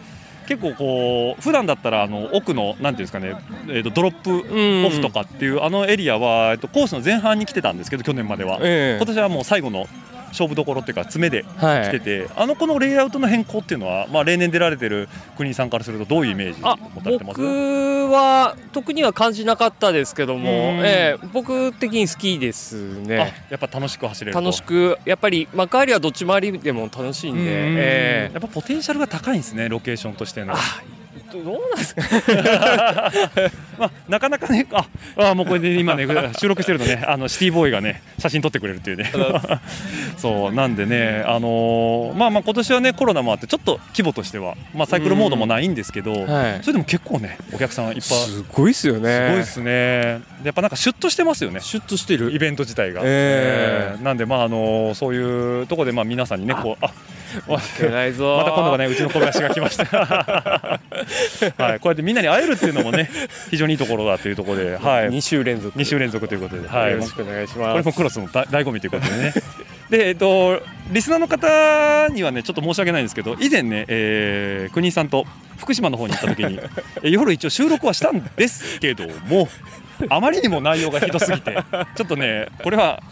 [0.48, 3.34] 結構こう普段だったらあの奥のなんていうんですかね、
[3.68, 8.96] えー、とドロップオフとかっていうあのエリアは、えっと、コースの前半に来てたんですけど去年までは、ええ。
[8.96, 9.86] 今年はもう最後の
[10.28, 17.40] 勝負どころっていうか詰めで来てて、あのこのレイアウトの変更っていうのは、まあ、例年出られてる国井さんからするとどういうイメージ持たれてます？
[17.40, 20.56] 僕は特には感じなかったですけども、うん。
[20.84, 23.34] ええ僕的に好きですね。
[23.50, 24.40] やっぱ楽しく走れると。
[24.40, 27.48] 楽しくやっぱり幕張はどっち回りでも楽しいんで、うん。
[27.48, 28.30] ええ。
[28.32, 30.54] やっぱポテンシャルが高いんですねロケーションとしての。
[31.32, 32.02] どうなんですか？
[33.78, 34.86] まあ、なかなかね、あ、
[35.30, 36.06] あもうこれで今ね、
[36.38, 39.10] 収録してるのね、あのシティボーイがね、写真撮ってくれるっていうね。
[40.18, 46.12] そう、なんでね、あのーまあまあ、今年はね、コロナもあって、ちょっと規模としては、まあ、サイクルモードもないんですけど。
[46.24, 48.02] はいそれでも結構ね、お客さんいっぱい。
[48.02, 50.20] すごいですよねすごいですね。
[50.42, 51.60] でやっぱなんかシュッとしてますよね。
[51.60, 53.00] シュッとしてるイベント自体が。
[53.04, 56.90] えええーなんで、まあ、あのーそういうところで、まあ、皆さんにね、こう、あ。
[57.46, 60.80] 負けないぞまた今度はね、うちの小林が来ました。
[61.56, 63.10] はい、こうやってみんなに会えるっていうのもね、
[63.50, 65.08] 非常にいいところだというところで、はい。
[65.08, 65.78] 2週連続。
[65.78, 66.92] 2週連続ということで、はい。
[66.92, 69.34] よろしくお願いしますこれもクロスのだ醍醐味ということでね。
[69.90, 76.60] で、えっと、リスナーの方にはね、ちょっと申し訳ないんですけど、以前ね、えー、国井さんと福島の方に行った時に、
[77.02, 79.48] え夜一応収録はしたんですけども、
[80.08, 81.56] あまりにも内容がひどすぎて、
[81.94, 83.02] ちょっとね、これは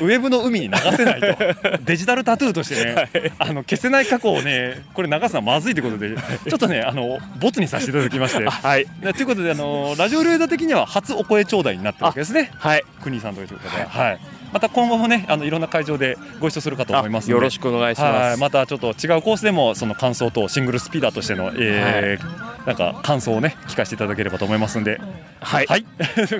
[0.00, 1.26] ウェブの海に流せないと、
[1.84, 14.18] デジタルタトゥーとしてね、あの消せない過去をね、これ流すのはまずいということで、ちょっとね、あのボツにさせていただきまして、はい、ということで、あのラジオルエダ的には初お声頂戴になったわけですね、はい、国井さんということで、はい、
[14.52, 18.28] また今後もね、あのいろんな会場でご一緒するかと思いますので、あよろしくお願いします。
[18.30, 18.36] はい。
[18.38, 25.00] またちょっと違うコースでも、その感想とシングルスピーダーとしての、えーなんか感想をね、聞かせていただければと思いますんで、
[25.40, 25.66] はい、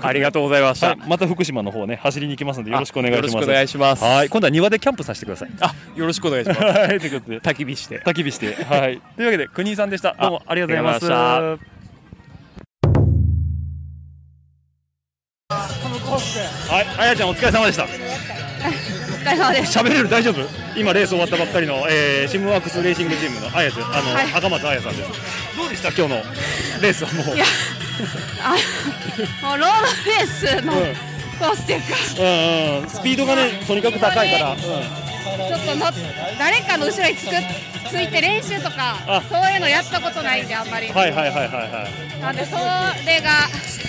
[0.03, 0.89] ありがとうございました。
[0.89, 0.99] はい。
[1.07, 3.25] また福島の方ね、走りに行きますので、よろしくお願いします。
[3.25, 4.05] あよろしくお願いします。
[4.05, 5.51] はい、今度は庭でキャンプさせてください。
[5.61, 6.63] あよろしくお願いします。
[6.63, 8.03] はい、ということで、焚き火して。
[8.05, 10.15] 焚き火して、はい、というわけで、国井さんでした。
[10.21, 11.13] どうもありがとうございます。
[11.13, 11.57] あ
[16.69, 17.85] はい、あやちゃんお疲れ様でした。
[17.85, 19.79] お疲れ様です。
[19.79, 20.47] 喋れる大丈夫？
[20.77, 25.11] 今レース終わったばっかりの、えー、シムワークスレーシングチームのあやちゃん、あの、はい赤松あやさんです。
[25.57, 25.89] どうでした？
[25.89, 26.17] 今日の
[26.81, 27.37] レースはもう。
[27.37, 27.45] いや
[28.43, 28.57] あ
[29.47, 29.71] もうロー
[30.05, 30.73] ドレースの
[31.39, 31.87] コースっていうか、
[32.19, 34.57] うんうん、スピードがねとにかく高いから、
[35.21, 35.87] ちょっとの
[36.39, 37.33] 誰かの後ろにつく
[37.91, 40.89] ついて練習とかあそういうのやったことないんであんまり。
[40.89, 42.21] はいはいはいはいはい。
[42.21, 43.31] なんでそれが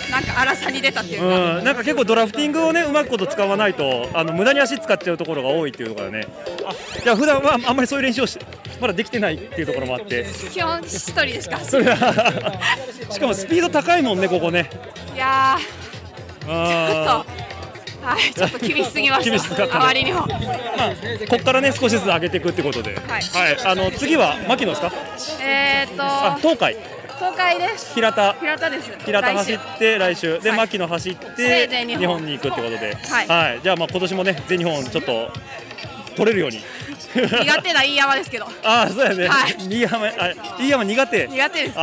[0.10, 1.26] なんか荒さに出たっていうか。
[1.58, 6.28] うん、なんか結構ドラフティングをねうまくこと使わないとあの無駄に足使っちゃうところが多いっていうところだね
[6.66, 6.74] あ
[7.04, 8.38] じゃあ普段はあんまりそういう練習をし
[8.80, 11.58] まだできてないっていうところもあって基本一人でしか？
[11.58, 12.00] 走それれない。
[12.00, 12.78] は
[13.12, 14.70] しかもスピード高いもんねここね
[15.14, 17.51] いやーちょっあと
[18.02, 19.30] はいちょっと厳しすぎました。
[19.30, 20.22] 厳しかったねあまりにも。
[20.22, 20.90] ーまあ
[21.30, 22.96] ここからね少しずつ上げていくってことで。
[22.96, 23.24] はい。
[23.66, 24.92] あの次は牧野ですか？
[25.42, 26.76] えーっあと東海。
[27.18, 27.94] 東海です。
[27.94, 28.34] 平田。
[28.34, 28.92] 平田です。
[29.06, 30.40] 平田走って来週。
[30.40, 30.58] で、はい。
[30.58, 32.98] 牧野走っでて全日本日本に行くってことで、
[33.30, 33.60] はい。
[33.62, 35.32] じゃあまあ今年もね全日本ちょっと
[36.16, 36.62] 取れるように
[37.14, 38.46] 苦手な飯山ですけど。
[38.64, 39.56] ああそうやね、はい。
[39.58, 40.12] 新山あ
[40.58, 41.28] 新山苦手？
[41.28, 41.78] 苦手です。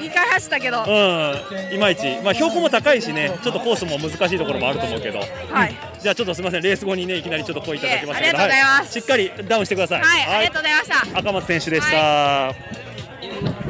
[0.00, 0.84] 二回走ったけど。
[0.84, 1.74] うん。
[1.74, 2.18] いまいち。
[2.22, 3.36] まあ標高も高いしね。
[3.42, 5.18] ちょっとコースも難しいところもあると思うけど。
[5.18, 5.24] は
[5.66, 5.74] い。
[6.00, 6.62] じゃあちょっとすみません。
[6.62, 8.38] レース後にねいきなりちょっと声いただきましたけど。
[8.38, 8.88] ありがとうございます。
[8.88, 10.02] はしっかりダウンしてください。
[10.02, 11.18] はい、ありがとうございました。
[11.18, 12.54] 赤松選手でした、あ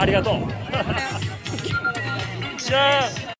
[0.05, 0.35] りがとう。
[2.59, 3.36] じゃあ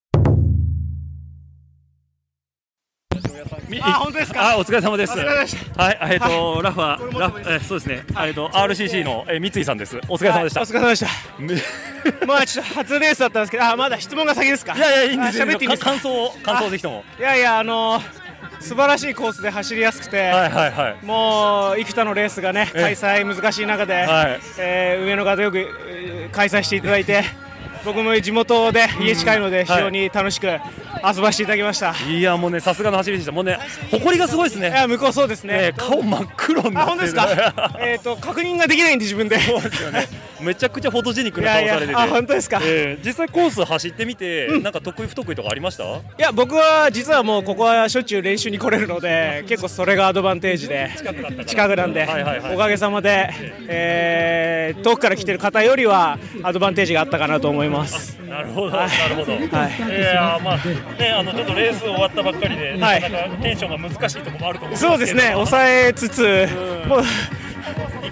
[3.81, 4.51] あ本当ですか？
[4.53, 5.17] あお疲れ様です。
[5.17, 6.63] はいえっ、と、はい。
[6.63, 9.97] ラファラフえそうですね、えっと RCC の、えー三井さんです。
[10.07, 10.99] お疲れ様でした、はいお疲れ様でし
[12.19, 12.25] た。
[12.25, 14.73] まあちょっと初レースだったんですけどあまだ質問が先ですか？
[14.75, 15.89] いやいやいいんですよあ喋っていいんですか？
[15.91, 17.03] 感想を感想をぜひとも。
[17.19, 18.27] いやいやあのー
[18.59, 21.05] 素晴らしいコースで走りやすくて、はいはいはい。
[21.05, 22.95] もう幾多のレースがねええ。
[22.95, 24.39] 開催難しい中で、はい。
[24.57, 27.23] えー上野川でよく、えー開催していただいて
[27.87, 29.65] 僕も地元で家近いのでうん。
[29.65, 33.31] 非常に楽しく遊ばせていただきました、いやもうねさすがの走りでした。
[33.31, 33.57] もうね
[33.91, 34.69] 誇りがすごいですね。
[34.69, 35.53] いや向こうそうですね。
[35.57, 37.77] ね顔真っ黒になってあ本当ですか？
[37.79, 39.39] えっと確認ができないんで自分で。
[39.39, 40.07] そうですよね
[40.41, 41.91] めちゃくちゃフォトジェニックな顔されてて。
[41.91, 42.59] いやいやあ本当ですか？
[42.63, 45.83] えー実際コース走ってみて、なんか得意不得意とかありました？
[45.83, 52.55] いや僕は実はもうここはしょっちゅう練習に来れるので結構それがアドバンテージで近くなんで、はいはいはい。
[52.55, 53.29] おかげさまで、
[53.67, 58.19] えー遠くから来てる方よりはアドバンテージがあったかなと思います。
[58.27, 58.89] なるほど、はい。
[58.89, 59.41] なるほど、はい。
[59.41, 59.49] い
[60.01, 60.57] やーまあ
[60.99, 63.01] ねあのちょっとレース終わったばっかりで、はい。
[63.01, 66.47] なかなかテンションが難しいところもあると思うんそうですね抑えつつ、
[66.87, 67.01] もう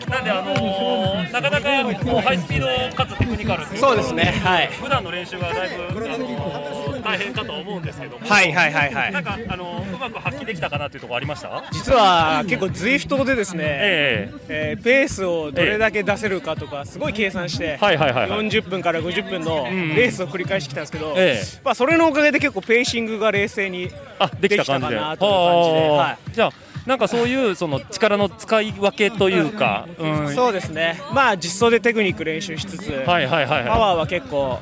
[0.10, 4.24] なんであのーなかなかこうハイスピードかつテクニカルそうですね。
[4.44, 4.68] はい。
[4.68, 8.26] 普段の練習がだいぶあのー大大変かと思うんですけども。
[8.26, 9.12] はいはいはいはい。
[9.12, 11.64] なんかあのうまく発揮できたかなっていうところありました？
[11.72, 14.76] 実は結構 ZWIFT でですね、ええ。
[14.80, 18.40] ーペースをどれだけ出せるかとかすごい計算して、はいはいはいはい。
[18.48, 21.60] 40分から50分のんレースを繰り返してきたんですけど、ええ。
[21.64, 23.90] まあ、それのおかげで結構ペーシングが冷静に
[24.40, 25.26] できたかなという感じで、
[25.90, 26.52] はあはいじゃあ
[26.86, 33.64] なんかそういうその力の使い分けというか、うん、そうですね、まあ実装でテクニック練習しつつ、はいはいはいはい。
[33.66, 34.60] パワーは結構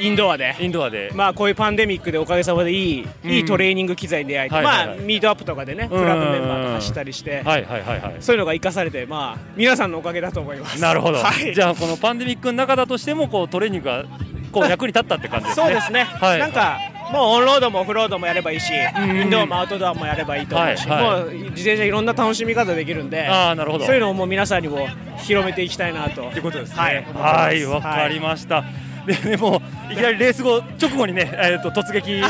[0.00, 3.30] インドアで、インドアで、まあこういうパンデミックでおかげさまでいい、うん。
[3.30, 4.86] いいトレーニング機材に出会えて、はいはいはい。
[4.86, 8.16] まあミートアップとかでね、クラブメンバーと走ったりして、はいはいはいはい。
[8.20, 10.80] そういうのが生かされて、まあ皆さんのおかげだと思います。
[10.80, 14.04] なるほど、はい、じゃあこのパンデミックの中だとしてもこうトレーニングが
[14.52, 15.66] こう役に立ったって感じですね。
[15.66, 16.38] そうですね、はい。
[16.38, 16.78] なんか
[17.10, 18.76] もうオンロードもオフロードもやればいいし、ん。
[19.22, 21.24] インドアもアウトドアもやればいいと思うし、はいはい。
[21.24, 23.86] もう自転車いろんな楽しみ方できるんで、あーなるほど。
[23.86, 24.86] そういうのをもう皆さんにも
[25.18, 26.30] 広めていきたいなと。
[26.30, 28.64] ということですはい、はいわかりました、
[29.06, 32.22] ででもいきなりレース後直後にね、えー、と突撃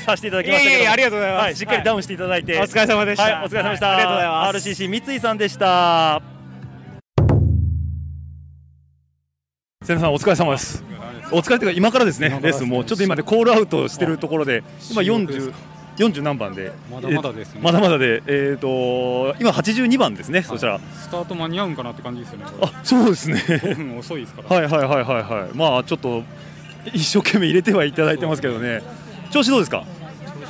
[0.00, 0.70] させていただきましたけど。
[0.70, 1.42] いえいえありがとうございます。
[1.42, 2.62] はい、しっかりダウンしていただいて、はい。
[2.62, 3.24] お疲れ様でした。
[3.24, 4.68] はい、お疲れ様でした、はいありがとうございます。
[4.68, 6.40] RCC 三井さんでした。
[9.82, 10.89] 瀬野さんお疲れ様です
[11.32, 12.28] お疲れというか今からですね。
[12.42, 15.52] レースもうちょっと今でコールアウトしてるところで今40
[15.96, 16.72] 40何番で。
[16.90, 17.54] まだまだですね。
[17.56, 20.80] えーまだまだでえっ、と今82番ですね、そしたら。
[20.80, 22.44] スタート間に合うんかなって感じですよね。
[22.62, 23.36] あそうですね。
[23.38, 24.48] 5分遅いですから。
[24.56, 25.56] はいはいはいはいはい。
[25.56, 26.22] まあちょっと
[26.92, 28.82] 一生懸命入れてはいただいてますけどね。
[29.30, 29.84] 調子どうですか？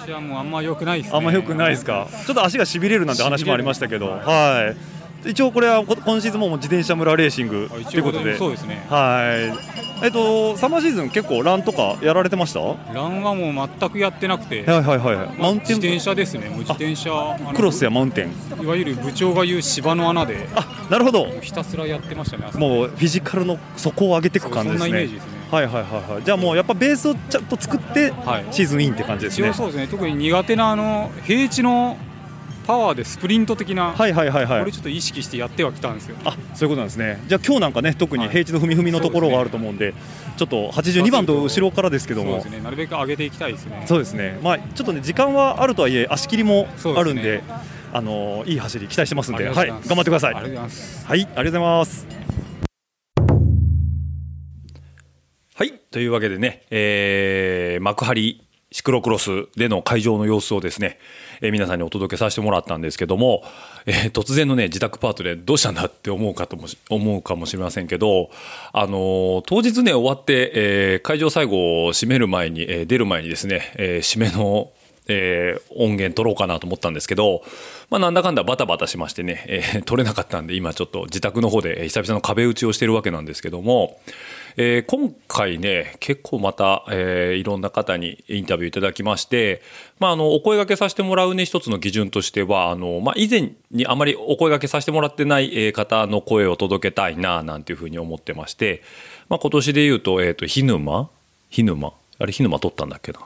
[0.00, 1.16] 調子はもうあんま良くないですね。
[1.18, 2.06] あんま良くないですか？
[2.26, 4.08] ちょっと足がしびれるなんて話もありましたけど。
[4.10, 9.52] はい一応これはこ今シーズンも自転車村レーシングということでそうですねは
[10.02, 12.60] いえっとサマーシーズン結構ランとかやられてました？
[12.60, 14.60] はランはもう全くやってなくて。
[14.60, 16.48] いはいはいはいまあマウンテン自転車ですね。
[16.48, 17.38] もう自転車。
[17.54, 20.48] クロスやマウンテンいわゆる部長が言う芝の穴で。
[20.88, 21.26] なるほど。
[21.42, 22.44] ひたすらやってましたね。
[22.54, 28.12] もうフィジカルの底を上げていく感じですねそんなイメージですねはいはいはいはいじゃあもうやっぱベースをちゃんと作って
[28.52, 29.86] シーズンインって感じですね一応そうですね。
[29.88, 31.98] 特に苦手なあの平地の
[32.66, 33.92] パワーでスプリント的な。
[33.92, 34.60] はいはいはいはい。
[34.60, 36.16] これちょっと意識してやってはきたんですよ。
[36.24, 37.20] あそういうことなんですね。
[37.26, 39.94] じゃあ今日なんかね特に平地の踏み踏みのところがあると思うんで
[40.36, 42.40] ちょっと82番と後ろからですけども。
[42.40, 42.60] そうですね。
[42.62, 43.84] なるべく上げていきたいですね。
[43.86, 44.38] そうですね。
[44.42, 47.44] まあちょっとね時間はあるとはいえ足切りもあるんでです
[47.92, 49.48] あのいい走り期待してますんで。
[49.48, 49.68] はい。
[49.68, 50.34] 頑張ってください。
[50.34, 51.06] ありがとうございます。
[51.06, 52.06] はいありがとうございます。
[55.54, 55.72] はい。
[55.90, 60.98] というわけでね、えー、幕張シクロクロスでの会場の様子をですね、
[61.40, 63.42] えー皆さんにお届けさせてもらったんですけども、
[63.84, 68.30] えー突然のね、自宅パートでどうしたんだって思うかともし、思うかもしれませんけど、
[68.72, 74.70] あのー当日ね、終わって、えー会場最後を締める前に、えー出る前にですね、えー締めの
[75.08, 77.42] えー音源取ろうかなと思ったんですけど、
[77.88, 83.98] まあ、なんだかんだバタバタしましてね、えー取れなかったんで、今ちょっと自宅の方で久々の壁打ちをしてるわけなんですけども、
[84.56, 89.62] えー今回ね、結構また、えーいろんな方にインタビューいただきまして、
[89.98, 98.82] まあ、あの、お声掛けさせてもらうね、一つの基準としては、あの、まあ、以前にあまりお声掛けさせてもらってない方の声を届けたいな、なんていうふうに思ってまして、
[99.28, 101.10] まあ、今年で言うと、えっ、と、ひぬま
[101.50, 103.20] ひぬまあれ、ひぬま取ったんだっけな？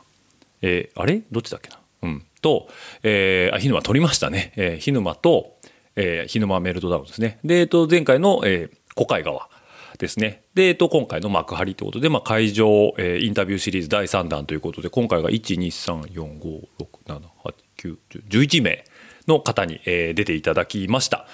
[0.63, 1.23] えーあれ？
[1.33, 1.79] どっちだっけな？
[2.03, 2.25] うん。
[2.43, 2.69] と、
[3.03, 4.53] えー、あ、ヒヌマ取りましたね。
[4.57, 5.55] えー、ヒヌマと、
[5.97, 7.39] えー、ヒヌマメルトダウンですね。
[7.43, 9.49] で、えっと、前回の、えー、小海川
[9.99, 10.43] ですね。
[10.55, 18.85] で、えっと、今回の幕張ということで、まあ、会場、えーインタビューシリーズ第3弾ということで、今回が1、2、3、4、5、6、7、8、9、10、11名
[19.27, 21.27] の方に、えー出ていただきました。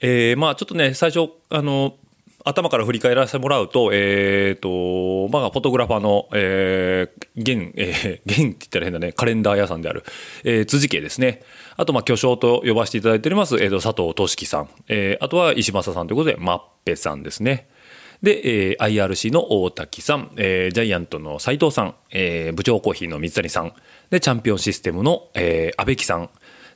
[0.00, 1.96] えーまあちょっとね、最初、あの、
[2.44, 10.04] 頭から振り返らせてもらうと、えっ、と、まあ、フォトグラファーの、えー、現、えー、 現って言ったら変だね、カレンダー屋さんである、
[10.44, 11.42] えー、辻家ですね。
[11.76, 14.68] あと、まあ、巨匠と呼ばせていただいております、えーと、佐藤俊樹さん。
[14.88, 17.68] えー、あとは石正さんということで、マッペさんですね。
[18.22, 23.72] で、えー IRC の大滝さん、えージャイアントの斉藤さん、えー部長コーヒーの水谷さん、
[24.10, 26.30] で、チャンピオンシステムの、えー、安倍木さん、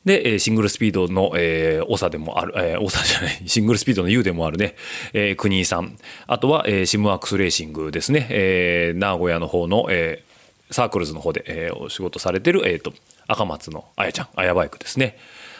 [0.05, 4.74] で、えーシングルスピードの、えー、長でもある、えー、長じゃない、 シングルスピードの U でもあるね、
[5.12, 5.96] えー、国井さん。
[6.26, 8.26] あとは、えーシムワークスレーシングですね。
[8.30, 10.34] えー名古屋の方の、えー
[10.70, 12.92] サークルズの方で、えーお仕事されてる、えーと、
[13.28, 15.18] 赤松のあやちゃん、あやバイクですね。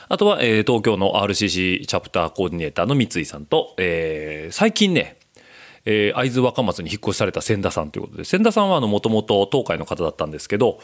[0.09, 5.16] あとは、えー東京の RCC チャプターコーディネーターの三井さんと、えー最近ね、
[5.86, 10.80] えー会津若松に引っ越しされた千田さんということで、千田さんはもともと東海の方だったんですけど、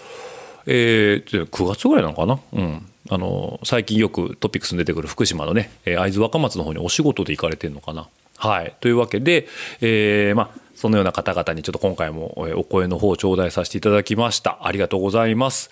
[0.66, 8.09] えー、9月ぐらいなのかな、うん、あの最近よくトピックスに出てくる福島のね、会津若松の方にお仕事で行かれてるのかな。
[8.36, 9.46] はい、というわけで、
[9.80, 14.59] えーまあ、そのような方々にちょっと今回もお声の方を頂戴させていただきました。
[14.62, 15.70] ありがとうございます。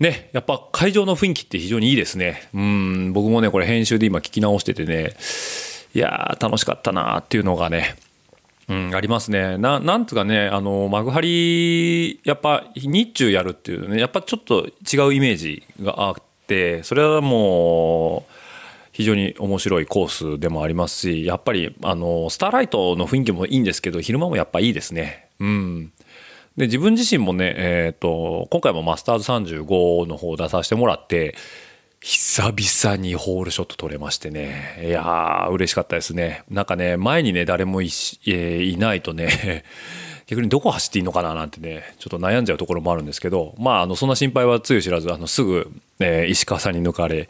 [0.00, 2.48] ね、やっぱ会場の雰囲気って非常にいいですね。
[2.52, 5.14] うん、僕もね、これ編集で今聞き直しててね、
[5.94, 7.94] いやー、楽しかったなーっていうのがね、
[8.68, 9.58] うん、ありますね。
[9.58, 16.22] な、なんつうかね、あの、幕張、やっぱ、日中やるっていうね、やっぱちょっと違うイメージがあって、
[16.82, 18.32] それはもう、
[18.92, 25.28] 非常に面白いコースでもありますし、やっぱり、あの、スターライトの雰囲気もいいんですけど、昼間もやっぱいいですね。
[25.40, 25.92] うん。
[26.56, 31.34] で、自分自身もね、えっ、と、今回もマスターズ35の方出させてもらって、
[32.00, 34.82] 久々にホールショット取れましてね。
[34.84, 36.42] いやー、嬉しかったですね。
[36.50, 39.64] なんかね、前にね、誰もい、えーいないとね、
[40.32, 45.70] 逆にどこ走っていいのかななんてね、ちょっと悩んじゃうところもあるんですけど、まあ、あの、そんな心配はつゆ知らず、あの、すぐ、
[46.00, 47.28] えー石川さんに抜かれ、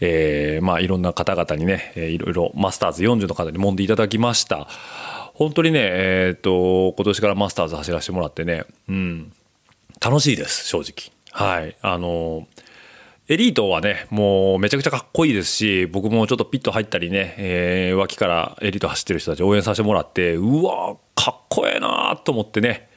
[0.00, 4.66] えーまあ、いろんな方々にね、えーいろいろマスターズ40の方に揉んでいただきました。
[5.34, 9.32] 本当にね、えっ、と、今年からマスターズ走らせてもらってね、うん、
[10.00, 11.12] 楽しいです、正直。
[11.32, 11.76] はい。
[11.82, 12.46] あの、
[13.30, 20.96] エリートはね、もうめちゃくちゃかっこいいですし、僕もちょっとピット入ったりね、えー脇からエリート走ってる人たち応援させてもらって、うわ
[21.28, 22.88] かっこええなと思ってね、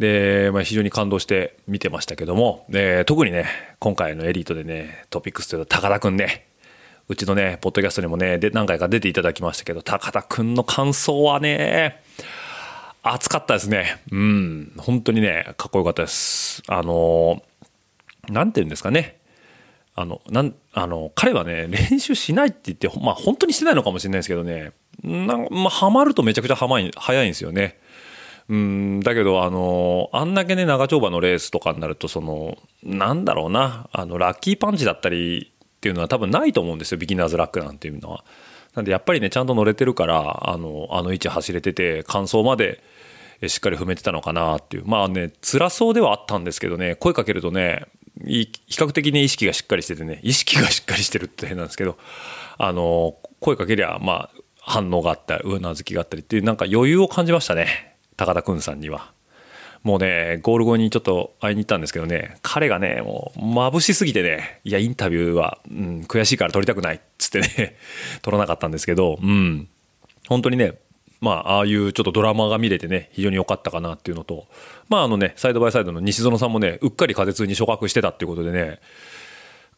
[0.00, 3.46] で、まあ、非常に感動して見てましたけども、えー特にね、
[3.78, 6.48] 今回のエリートでね、トピックスというと高田くんね、
[7.06, 12.02] うちのね、ポッドキャストにもね、で何回か出ていただきましたけど、高田くんの感想はね、
[13.04, 14.02] 熱かったですね。
[14.10, 16.62] うん、本当にね、かっこよかったです。
[16.66, 17.40] あの、
[18.28, 19.19] なんていうんですかね。
[20.00, 24.72] あの、なん、あの、彼はね、練習しないって言って、まあ本当にしてないのかもしれないですけどね、
[25.02, 27.78] なんまあ、ハマるとめちゃくちゃはまい早いんですよね。
[28.48, 38.24] うん、だけど、あの、あんだけね、長丁場のレースとかになると、その、なんだろうな、あの、ラッキーパンチだったりっていうのは多分ないと思うんですよ、ビギナーズラックなんていうのは。
[38.74, 42.82] なんで、やっぱりね、ちゃんと乗れてるから、あの、あの位置走れてて、完走まで、
[43.46, 44.82] しっかり踏めてたのかなっていう。
[44.84, 47.86] まあね、辛そうではあったんですけどね、声かけるとね、
[48.24, 51.98] 比較的ね、意識がしっかりしててね、意識がしっかりしてるって変なんですけど、
[52.58, 57.96] あの、声かけりゃ、まあ、反応があったり、うなずきがあったりっていう、なんか余裕を感じましたね。
[58.16, 59.12] 高田くんさんには。
[59.82, 67.76] もうね、ゴール後にちょっと会いに行ったんですけどね、彼がね、もう眩しすぎてね、いや、インタビューは、うん、悔しいから撮りたくないっつってね、
[68.20, 69.68] 撮らなかったんですけど、うん、
[70.28, 70.74] 本当にね、
[71.20, 74.46] まあ、ああいうちょっとドラマが見れてね、非常に良かったかなっていうのと、
[74.88, 78.80] まあ、あのね、サイドバイサイドの西園さんもね、うっかり風通に昇格してたっていうことでね、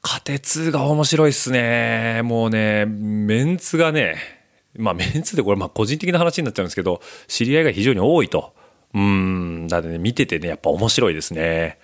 [0.03, 2.23] 家鉄が面白いっすね。
[2.25, 4.17] もうね、メンツがね、
[4.77, 8.55] まあメンツでこれまあ個人的な話になっちゃうんですけど、知り合いが非常に多いと。
[8.95, 11.79] うん、だってね、見ててね、やっぱ面白いですね。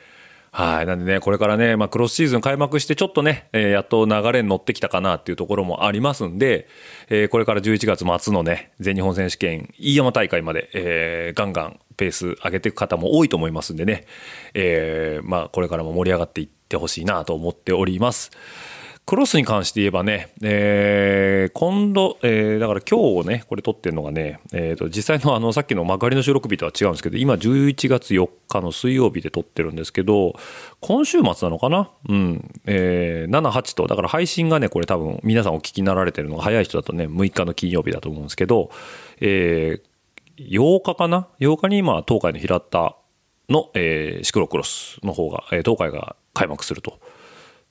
[0.59, 0.87] はい。
[0.87, 6.67] なんでね、これからね、まあ、クロスシーズン開幕してちょっとね、えーやっと流れに乗ってきたかなっていうところもありますんで、
[7.11, 14.07] えーこれから11月末のね、全日本選手権飯山大会まで、えーガンガンペース上げていく方も多いと思いますんでね、
[14.53, 18.33] えーまあ、これからも盛り上がっていってほしいなと思っております。
[19.09, 30.35] クロスに関して言えばね、えー今度、えーだから今日ね、これ撮ってるのがね、えーと、実際のあの、さっきの幕張の収録日とは違うんですけど、今11月4日の水曜日で撮ってるんですけど、
[30.81, 31.91] 今週末なのかな？
[32.07, 32.51] うん。
[32.67, 38.71] えー7、8と、だから配信がね、これ多分皆さんお聞きになられてるのが早い人だとね、6日の金曜日だと思うんですけど、
[39.23, 39.89] えー
[40.51, 42.95] 8日かな ?8 日に今、東海の平田
[43.49, 47.01] の、えーシクロクロスの方が、えー東海が開幕すると。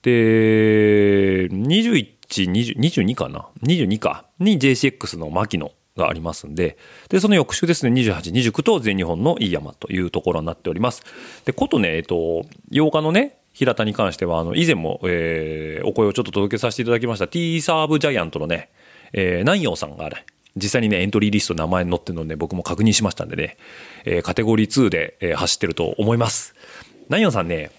[0.08, 6.76] で、21、20 22かな ?22 かに JCX の牧野がありますんで、
[7.08, 11.02] で、その翌週ですね、28、29と全日本の飯山というところになっております。
[11.44, 18.68] で、ことね、えっと、8日のね、平田に関しては、あの、以前も、えーお声をちょっと届けさせていただきました T サーブジャイアントのね、
[19.12, 20.24] えー南陽さんがね、
[20.56, 23.56] 実際にね、エントリーリスト名前に載ってるので、僕も確認しましたんでね、
[24.04, 26.54] えーカテゴリー2で、えー走ってると思います。
[27.08, 27.70] 南陽さんね、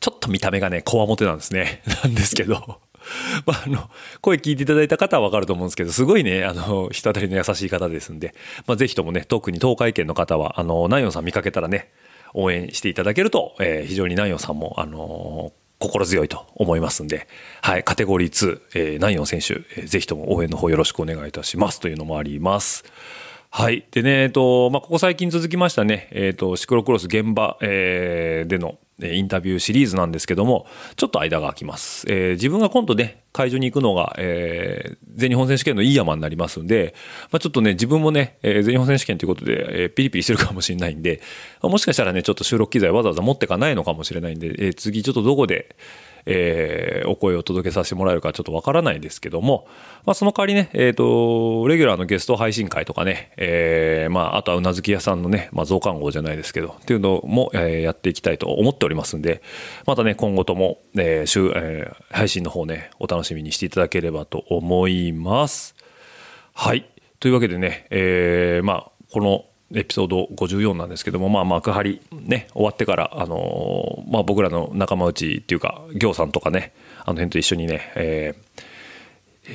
[0.00, 1.82] ちょっと見た目がね、こわもてなんですね。
[2.04, 2.80] なんですけど。
[3.46, 3.90] まあ、あの、
[4.20, 8.34] 声聞いていただいた方はわかると思うんですけど、すごいね、あの、人当たりの優しい方ですんで、
[8.66, 11.90] まあ、ぜひともね、特に東海圏の方は、あの、南陽さん見かけたらね、
[12.34, 17.26] 応援していただけると、えー非常に南陽さんも、あの心強いと思いますんで、
[17.60, 22.84] はい、カテゴリー2、えー、南陽選手、えーぜひとも応援の方よろしくお願いいたしますというのもあります。
[23.50, 23.84] はい。
[23.90, 28.78] でね、えっと、まあ、ここ最近続きましたね、えっと、シクロクロス現場、えーでの、
[29.16, 32.06] インタビューシリーズなんですけども、ちょっと間が空きます。
[32.08, 36.94] えー自分が今度ね、会場に行くのが、えー全日本選手権のいい山になりますんで、
[37.30, 41.20] まあ、ちょっとね、自分もね、えー全日本選手権ということで、えーピリピリしてるかもしれないんで、
[41.62, 45.74] もしかしたらね、ちょっと収録機材わざわざ持ってかないのかもしれないんで、えー次ちょっとどこで、
[46.26, 49.66] えーお声を届けさせてもらえるかちょっとわからないですけども、
[50.04, 59.42] まあ、その代わりね、えっ、と、レギュラーのゲスト配信会とかね、えーまあ、あとはうなずき屋さんのね、まあ、増刊号じゃないですけど、っていうのも、えーやっていきたいと思っておりますんで、
[59.86, 65.74] またね、今後とも、えー週えー配信の方ね、お楽しみにしていただければと思います。
[66.54, 66.88] はい。
[67.20, 69.44] というわけでね、えーまあ、この
[69.74, 78.62] エピソード54なんですけども、まあ、幕張ね、終わってから、あのまあ、僕らの仲間内っていうか、行さんとかね、あの辺と一緒にね、えー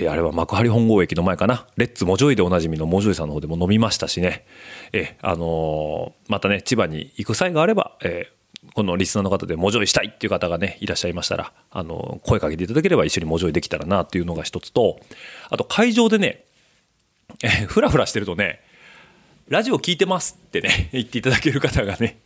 [0.01, 4.45] えあれは幕張本郷駅の前かな、レッツモジョイでおなじみのモジョイさんの方でも飲みましたしね、
[4.91, 8.37] えーあのまたね、千葉に行く際があれば、えー
[8.73, 14.99] このリスナーの方でモジョイしたいっていう方がね、いらっしゃいましたら、あの声かけていただければ一緒にモジョイできたらなっていうのが一つと、
[15.49, 16.43] あと会場でね、
[17.43, 18.59] えーふらふらしてるとね、
[19.49, 22.19] ラジオ聞いてますってね、 言っていただける方がね、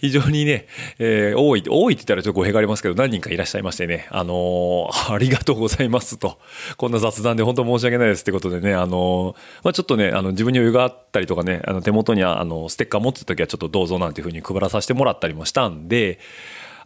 [0.00, 0.68] 非常にね、
[1.00, 6.38] えー多い、多いって言ったらちょっと語弊がありますけど、何人かいらっしゃいましてね、あのー ありがとうございますと、
[6.76, 16.20] こんな雑談で本当申し訳ないですってことでね、あのーまあ、ちょっとね、あの、自分に余裕があったりとかね、あの、手元に、あの、ステッカー持ってた時はちょっとどうぞなんていうふうに配らさせてもらったりもしたんで、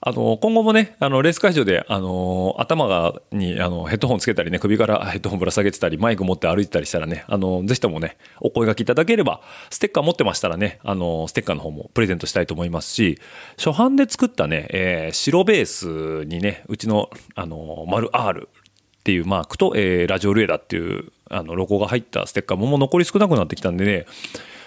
[0.00, 9.40] あの、今後もね、あの、レース会場で、あの、頭が、に、あの、ヘッドホンつけたりね、首からヘッドホンぶら下げてたり、マイク持って歩いてたりしたらね、あの、ぜひともね、お声掛けいただければ、
[9.70, 13.18] ステッカー持ってましたらね、あの、ステッカーの方もプレゼントしたいと思いますし、
[13.58, 24.06] 初版で作ったね、えー白ベースにね、うちの、あの、丸 R っていうマークと、えーラジオルエダっていう、あの、ロゴが入ったステッカーももう残り少なくなってきたんでね、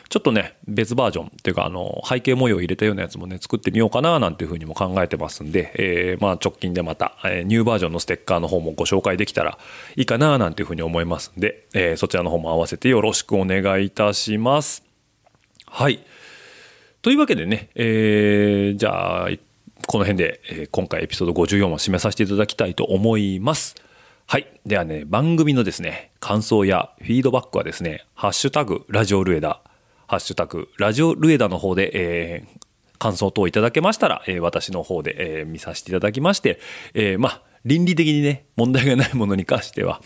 [0.09, 9.59] ちょっとね、別バージョンっていうか、あの、背景模様を入れたようなやつもね、作ってみようかななんていうふうにも考えてますんで、えーまあ直近でまた、えーニューバージョンのステッカーの方もご紹介できたら
[9.95, 14.83] いいかななんていうふうに思いますんで、えーそちらの方も合わせてよろしくお願いいたします。
[15.67, 15.99] はい。
[17.03, 19.29] というわけでね、えーじゃあ、
[19.85, 23.75] この辺で、えー今回エピソード54を締めさせていただきたいと思います。
[24.25, 24.47] はい。
[24.65, 29.61] ではね、番組のですね、感想やフィードバックはですね、ハッシュタグ、ラジオルエダ、
[30.09, 32.59] ハッシュタグ、ラジオルエダの方で、えー
[32.97, 36.59] 感想等いただけましたら、えー私の方で、えー見させていただきまして、
[36.95, 40.01] えーまあ、倫理的にね、問題がないものに関しては、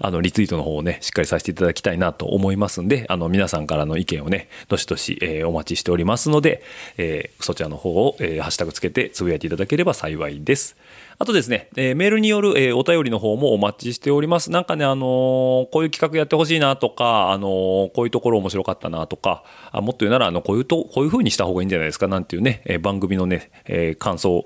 [0.00, 6.62] あの、リツイートの方をね、しっかりさせていただきたいなと思いますんで、あの、皆さんからの意見をね、どしどし、えーお待ちしておりますので、
[6.96, 10.76] えーそちらの方を、えーハッシュタグつけてつぶやいていただければ幸いです。
[11.20, 14.50] あとですね、えーメールによる、えーお便りの方もお待ちしております。
[14.50, 17.50] なんかね、あのーこういう企画やってほしいなとか、あのー
[17.94, 24.44] こういうところ面白かったなとか、あもっと言うなら、あの、こういうと、こういう風にした方がいいんじゃないですかなんていうね、えー番組のね、えー感想、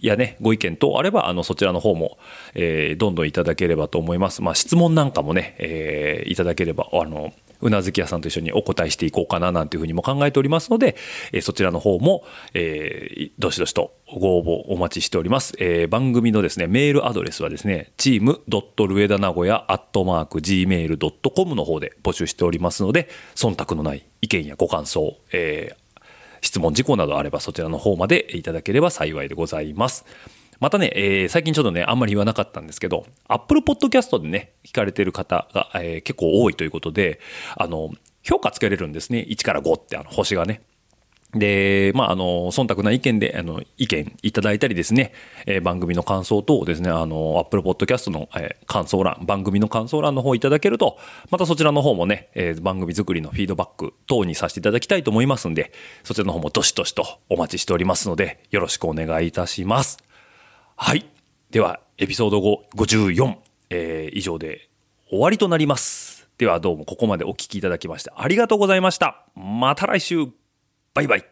[0.00, 2.18] やね、ご意見等あれば、あの、そちらの方も、
[2.54, 4.42] えーどんどんいただければと思います。
[4.42, 10.94] まあ、質問なんかもね、えーいただければ、あの、うなずき屋さんと一緒にお答えしていこうかななんていうふうにも考えておりますので、
[11.32, 12.22] えーそちらの方も、
[12.54, 15.54] えーどしどしとご応募お待ちしております。
[15.58, 25.87] えー番組のですね、メールアドレスはですね、チームドットルエダ名古屋アットマーク gmail.com の方で募集しておりますので、忖度のない意見やご感想、えー
[26.40, 30.04] 質問事項などあればそちらの方までいただければ幸いでございます。
[30.60, 37.20] またね、えー最近ちょっとね、あんまり言わなかったんですけど、Apple Podcast でね、聞かれてる方が、えー結構多いということで、
[37.56, 37.90] あの、
[38.22, 39.24] 評価つけれるんですね。
[39.28, 40.62] 1から5って、あの、星がね。
[41.34, 45.12] で、まあ、あの、忖度な意見で、あの、意見いただいたりですね、
[45.44, 50.96] えー番組の感想等ですね、あの、Apple Podcast の、えー感想欄、番組の感想欄の方いただけると、
[51.30, 55.70] またそちらの方もね、えー番組作りのフィードバック等にさせていただきたいと思いますんで、
[56.02, 59.98] そちらの方もどしどしとお待ちしておりますので、よろしくお願いいたします。
[60.76, 61.04] はい。
[61.50, 63.36] では、エピソード5 54、
[63.68, 64.70] えー以上で
[65.10, 66.26] 終わりとなります。
[66.38, 69.26] では、どうもここまでお聞きいただきましてありがとうございました。
[69.36, 70.37] また来週。
[70.94, 71.24] バイバイ。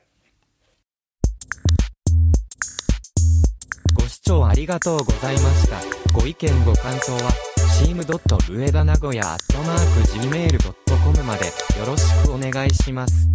[3.94, 5.80] ご視聴ありがとうございました。
[6.12, 7.32] ご意見ご感想は、
[7.78, 13.28] チームドットルエダ名古屋アットマーク Gmail.com までよろしくお願いします。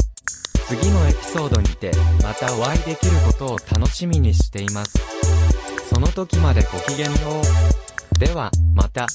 [0.67, 1.91] 次のエピソードにて、
[2.23, 4.97] またお会いできることを楽しみにしています。
[5.93, 7.11] その時までごきげんよ
[8.15, 8.19] う。
[8.19, 9.07] では、また。